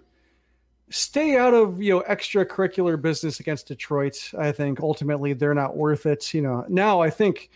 [0.90, 4.32] stay out of you know extracurricular business against Detroit.
[4.38, 6.34] I think ultimately they're not worth it.
[6.34, 7.50] You know now I think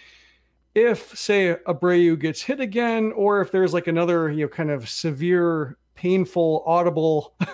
[0.73, 4.89] if say Abreu gets hit again, or if there's like another you know kind of
[4.89, 7.35] severe, painful, audible.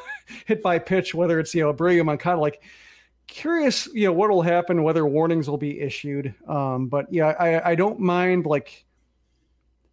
[0.46, 2.62] hit by pitch, whether it's you know Abreu Moncada, like
[3.28, 6.34] curious, you know, what will happen, whether warnings will be issued.
[6.48, 8.86] Um, but yeah, I, I don't mind like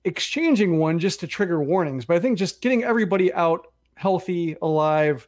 [0.04, 2.04] exchanging one just to trigger warnings.
[2.04, 3.66] But I think just getting everybody out
[3.96, 5.26] healthy, alive,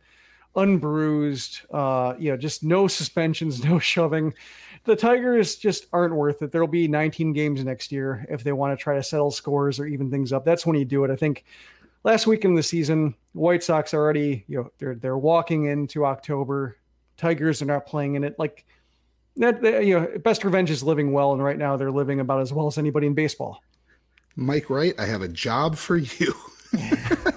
[0.57, 4.35] unbruised, uh, you know, just no suspensions, no shoving.
[4.85, 6.53] The Tigers just aren't worth it.
[6.53, 9.87] There'll be 19 games next year if they want to try to settle scores or
[9.87, 10.45] even things up.
[10.45, 11.11] That's when you do it.
[11.11, 11.45] I think
[12.05, 16.79] last week in the season, White Sox already, you know, they're they're walking into October.
[17.17, 18.39] Tigers are not playing in it.
[18.39, 18.65] Like
[19.37, 22.53] that, you know, best revenge is living well, and right now they're living about as
[22.53, 23.61] well as anybody in baseball.
[24.37, 26.35] Mike Wright, I have a job for you.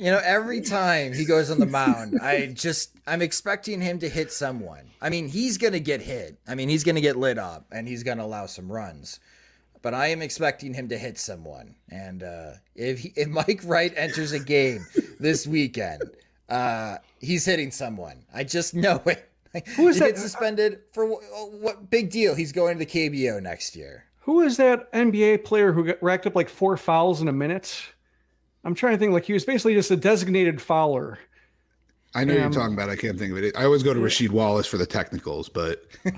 [0.00, 4.08] you know, every time he goes on the mound, I just I'm expecting him to
[4.08, 4.90] hit someone.
[5.00, 6.38] I mean, he's gonna get hit.
[6.48, 9.20] I mean, he's gonna get lit up, and he's gonna allow some runs
[9.82, 11.74] but I am expecting him to hit someone.
[11.90, 14.86] And uh, if he, if Mike Wright enters a game
[15.18, 16.02] this weekend,
[16.48, 18.24] uh, he's hitting someone.
[18.34, 19.26] I just know it.
[19.76, 20.16] Who is that?
[20.16, 21.22] suspended for what,
[21.52, 22.34] what, big deal?
[22.34, 24.04] He's going to the KBO next year.
[24.20, 27.82] Who is that NBA player who got racked up like four fouls in a minute?
[28.64, 29.12] I'm trying to think.
[29.12, 31.18] Like he was basically just a designated fouler.
[32.14, 32.90] I know um, you're talking about.
[32.90, 33.56] I can't think of it.
[33.56, 35.84] I always go to Rasheed Wallace for the technicals, but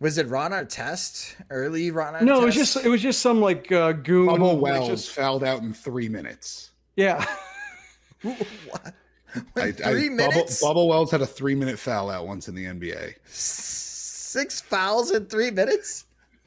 [0.00, 1.34] Was it Ron Artest?
[1.50, 2.22] Early Ron Artest?
[2.22, 4.28] No, it was just it was just some like uh, goon.
[4.28, 5.10] Bubba Wells just...
[5.10, 6.70] fouled out in three minutes.
[6.96, 7.22] Yeah.
[8.22, 8.94] what?
[9.56, 10.62] I, three I, minutes.
[10.62, 13.14] Bubba, Bubba Wells had a three minute foul out once in the NBA.
[13.26, 16.06] Six fouls in three minutes.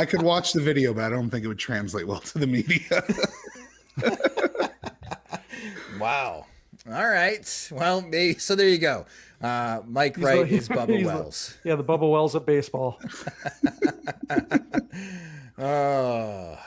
[0.00, 2.46] I could watch the video, but I don't think it would translate well to the
[2.46, 3.04] media.
[6.00, 6.46] wow.
[6.90, 7.68] All right.
[7.70, 9.04] Well, so there you go.
[9.42, 11.58] Uh, Mike he's Wright is Bubba Wells.
[11.62, 12.98] The, yeah, the Bubba Wells of baseball.
[15.58, 16.58] oh,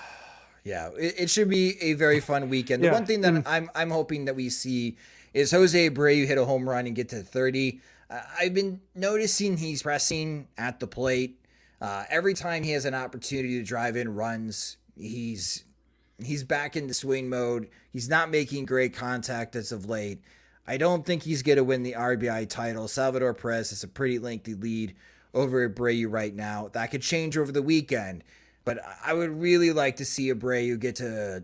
[0.63, 0.91] yeah.
[0.95, 2.83] It, it, should be a very fun weekend.
[2.83, 2.93] The yeah.
[2.93, 3.43] one thing that mm.
[3.47, 4.95] I'm I'm hoping that we see
[5.33, 7.79] is Jose Abreu hit a home run and get to 30.
[8.11, 11.42] Uh, I've been noticing he's pressing at the plate.
[11.83, 15.65] Uh, every time he has an opportunity to drive in runs, he's
[16.23, 17.67] he's back into swing mode.
[17.91, 20.21] He's not making great contact as of late.
[20.65, 22.87] I don't think he's going to win the RBI title.
[22.87, 24.95] Salvador Perez has a pretty lengthy lead
[25.33, 26.69] over Abreu right now.
[26.71, 28.23] That could change over the weekend,
[28.63, 31.43] but I would really like to see Abreu get to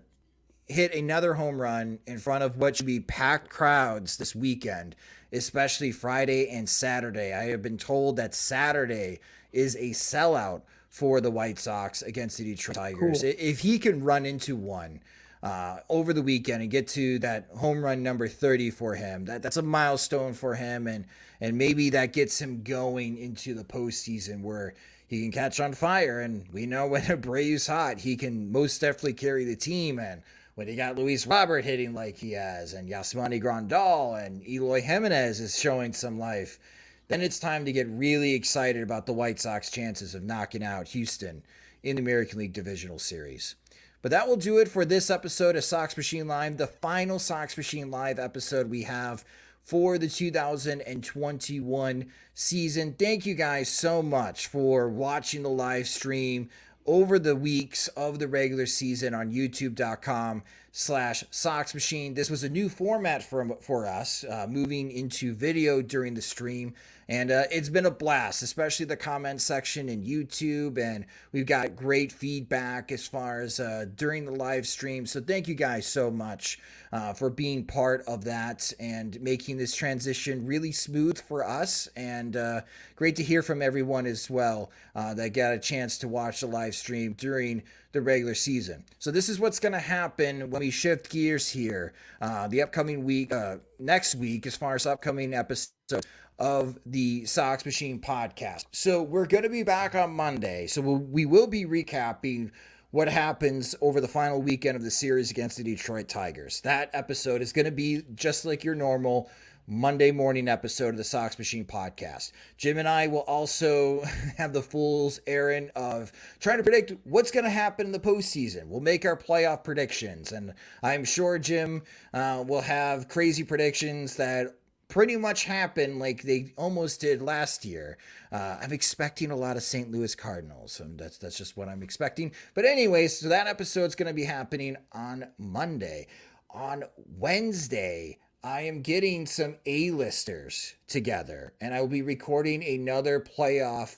[0.70, 4.95] hit another home run in front of what should be packed crowds this weekend,
[5.34, 7.34] especially Friday and Saturday.
[7.34, 9.20] I have been told that Saturday
[9.51, 13.22] is a sellout for the White Sox against the Detroit Tigers.
[13.22, 13.32] Cool.
[13.38, 15.01] If he can run into one,
[15.41, 19.26] uh, over the weekend and get to that home run number 30 for him.
[19.26, 21.05] That that's a milestone for him, and
[21.39, 24.74] and maybe that gets him going into the postseason where
[25.07, 26.22] he can catch on fire.
[26.22, 29.99] And we know when Abreu's hot, he can most definitely carry the team.
[29.99, 30.22] And
[30.56, 35.39] when you got Luis Robert hitting like he has, and Yasmani Grandal and Eloy Jimenez
[35.39, 36.60] is showing some life,
[37.08, 40.88] then it's time to get really excited about the White Sox chances of knocking out
[40.89, 41.43] Houston
[41.84, 43.56] in the American League Divisional Series.
[44.02, 47.58] But that will do it for this episode of Sox Machine Live, the final Sox
[47.58, 49.26] Machine Live episode we have
[49.64, 52.95] for the 2021 season.
[52.97, 56.50] Thank you guys so much for watching the live stream
[56.90, 62.16] over the weeks of the regular season on youtube.com slash Sox Machine.
[62.16, 66.74] This was a new format for, for us, uh, moving into video during the stream.
[67.10, 70.78] And uh, it's been a blast, especially the comment section in YouTube.
[70.78, 75.07] And we've got great feedback as far as uh, during the live stream.
[75.07, 76.60] So thank you guys so much
[76.93, 81.89] uh, for being part of that and making this transition really smooth for us.
[81.95, 82.62] And uh,
[82.95, 86.47] great to hear from everyone as well uh, that got a chance to watch the
[86.47, 88.86] live stream during the regular season.
[88.99, 91.93] So this is what's going to happen when we shift gears here.
[92.22, 93.34] Uh, the upcoming week,
[93.80, 96.05] next week, as far as upcoming episodes
[96.40, 98.66] of the Sox Machine podcast.
[98.72, 100.68] So we're going to be back on Monday.
[100.68, 102.52] So we'll, we will be recapping
[102.92, 106.62] what happens over the final weekend of the series against the Detroit Tigers.
[106.62, 109.30] That episode is going to be just like your normal
[109.72, 112.32] Monday morning episode of the Sox Machine podcast.
[112.58, 114.02] Jim and I will also
[114.38, 118.66] have the fool's errand of trying to predict what's going to happen in the postseason.
[118.66, 121.84] We'll make our playoff predictions, and I'm sure Jim
[122.16, 124.56] uh, will have crazy predictions that
[124.90, 127.98] pretty much happen like they almost did last year.
[128.32, 129.90] Uh, I'm expecting a lot of St.
[129.90, 132.34] Louis Cardinals, and that's that's just what I'm expecting.
[132.56, 136.08] But anyways, so that episode's going to be happening on Monday.
[136.52, 136.84] On
[137.18, 143.98] Wednesday, I am getting some A-listers together, and I will be recording another playoff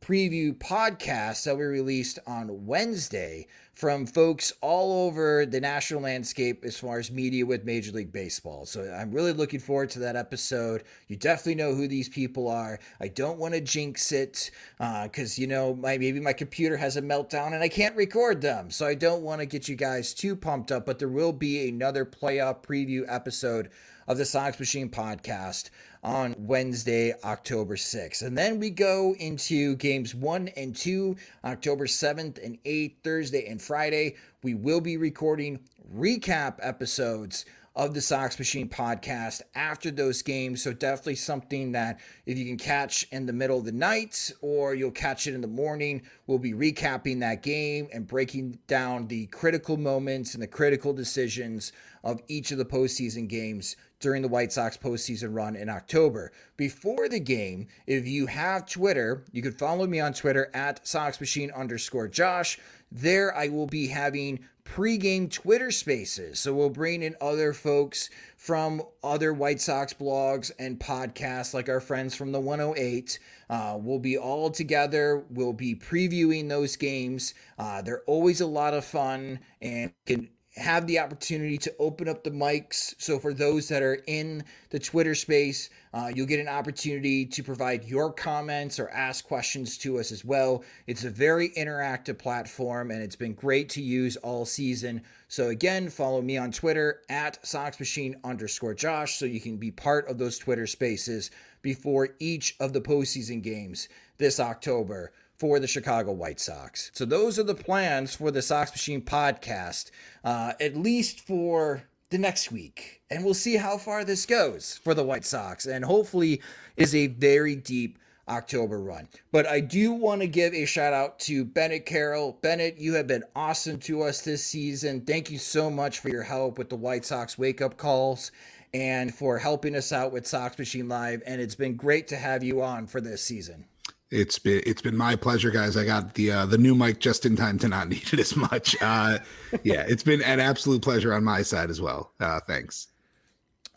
[0.00, 6.78] preview podcast that we released on Wednesday from folks all over the national landscape as
[6.78, 8.66] far as media with Major League Baseball.
[8.66, 10.84] So I'm really looking forward to that episode.
[11.08, 12.78] You definitely know who these people are.
[13.00, 16.96] I don't want to jinx it because, uh, you know, my, maybe my computer has
[16.96, 18.70] a meltdown and I can't record them.
[18.70, 21.68] So I don't want to get you guys too pumped up, but there will be
[21.68, 23.70] another playoff preview episode
[24.08, 25.70] of the Sox Machine podcast
[26.02, 28.22] on Wednesday, October 6th.
[28.22, 33.60] And then we go into games one and two, October 7th and 8th, Thursday and
[33.60, 34.16] Friday.
[34.42, 35.60] We will be recording
[35.94, 37.44] recap episodes
[37.76, 40.62] of the Sox Machine podcast after those games.
[40.62, 44.74] So definitely something that if you can catch in the middle of the night or
[44.74, 49.26] you'll catch it in the morning, we'll be recapping that game and breaking down the
[49.26, 51.72] critical moments and the critical decisions
[52.02, 56.32] of each of the postseason games during the White Sox postseason run in October.
[56.56, 61.54] Before the game, if you have Twitter, you can follow me on Twitter at SoxMachine
[61.54, 62.58] underscore Josh.
[62.90, 66.38] There I will be having pregame Twitter spaces.
[66.38, 71.80] So we'll bring in other folks from other White Sox blogs and podcasts, like our
[71.80, 73.18] friends from the 108.
[73.48, 75.24] Uh, we'll be all together.
[75.30, 77.34] We'll be previewing those games.
[77.58, 82.24] Uh, they're always a lot of fun and can have the opportunity to open up
[82.24, 82.94] the mics.
[82.98, 87.42] So, for those that are in the Twitter space, uh, you'll get an opportunity to
[87.42, 90.64] provide your comments or ask questions to us as well.
[90.88, 95.02] It's a very interactive platform and it's been great to use all season.
[95.28, 100.08] So, again, follow me on Twitter at SoxMachine underscore Josh so you can be part
[100.08, 101.30] of those Twitter spaces
[101.62, 103.88] before each of the postseason games
[104.18, 106.90] this October for the Chicago White Sox.
[106.94, 109.90] So those are the plans for the Sox Machine podcast,
[110.22, 113.00] uh, at least for the next week.
[113.10, 115.64] And we'll see how far this goes for the White Sox.
[115.64, 116.42] And hopefully
[116.76, 119.08] is a very deep October run.
[119.32, 122.38] But I do want to give a shout out to Bennett Carroll.
[122.42, 125.00] Bennett, you have been awesome to us this season.
[125.00, 128.30] Thank you so much for your help with the White Sox wake up calls
[128.74, 131.22] and for helping us out with Sox Machine Live.
[131.26, 133.64] And it's been great to have you on for this season.
[134.10, 135.76] It's been it's been my pleasure, guys.
[135.76, 138.36] I got the uh, the new mic just in time to not need it as
[138.36, 138.76] much.
[138.80, 139.18] Uh,
[139.62, 142.12] yeah, it's been an absolute pleasure on my side as well.
[142.18, 142.88] Uh, thanks.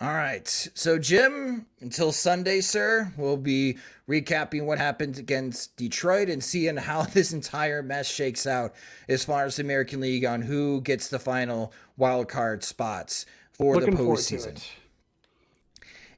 [0.01, 3.77] All right, so Jim, until Sunday, sir, we'll be
[4.09, 8.73] recapping what happened against Detroit and seeing how this entire mess shakes out
[9.07, 13.75] as far as the American League on who gets the final wild card spots for
[13.75, 14.61] Looking the postseason.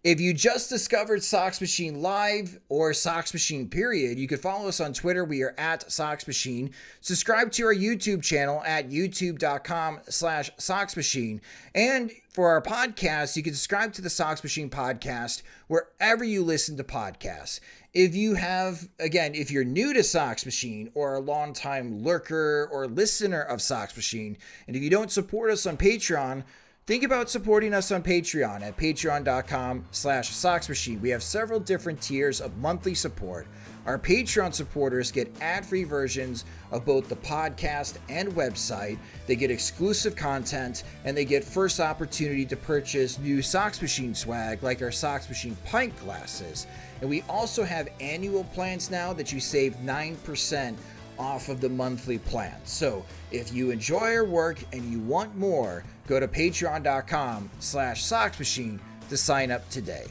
[0.05, 4.79] If you just discovered Sox Machine Live or Sox Machine period, you can follow us
[4.79, 5.25] on Twitter.
[5.25, 6.69] We are at Sox Machine.
[7.01, 11.41] Subscribe to our YouTube channel at youtube.com slash Sox Machine.
[11.73, 16.77] And for our podcast, you can subscribe to the Sox Machine podcast wherever you listen
[16.77, 17.59] to podcasts.
[17.95, 22.85] If you have, again, if you're new to Sox Machine or a longtime lurker or
[22.85, 24.37] listener of Sox Machine,
[24.67, 26.43] and if you don't support us on Patreon,
[26.87, 31.01] Think about supporting us on Patreon at patreon.com slash soxmachine.
[31.01, 33.47] We have several different tiers of monthly support.
[33.87, 38.99] Our Patreon supporters get ad-free versions of both the podcast and website.
[39.25, 44.61] They get exclusive content and they get first opportunity to purchase new Sox Machine swag
[44.61, 46.67] like our Sox Machine pint glasses.
[47.01, 50.75] And we also have annual plans now that you save 9%
[51.17, 52.55] off of the monthly plan.
[52.63, 58.79] So if you enjoy our work and you want more, go to patreon.com slash soxmachine
[59.09, 60.05] to sign up today.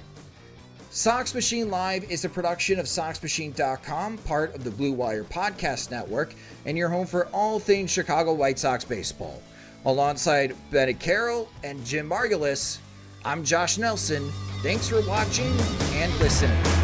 [0.91, 6.35] Sox Machine Live is a production of SoxMachine.com, part of the Blue Wire Podcast Network,
[6.67, 9.43] and your home for all things Chicago White Sox baseball.
[9.87, 12.79] Alongside Bennett Carroll and Jim Margalus,
[13.25, 14.31] I'm Josh Nelson.
[14.63, 15.53] Thanks for watching
[15.95, 16.84] and listening.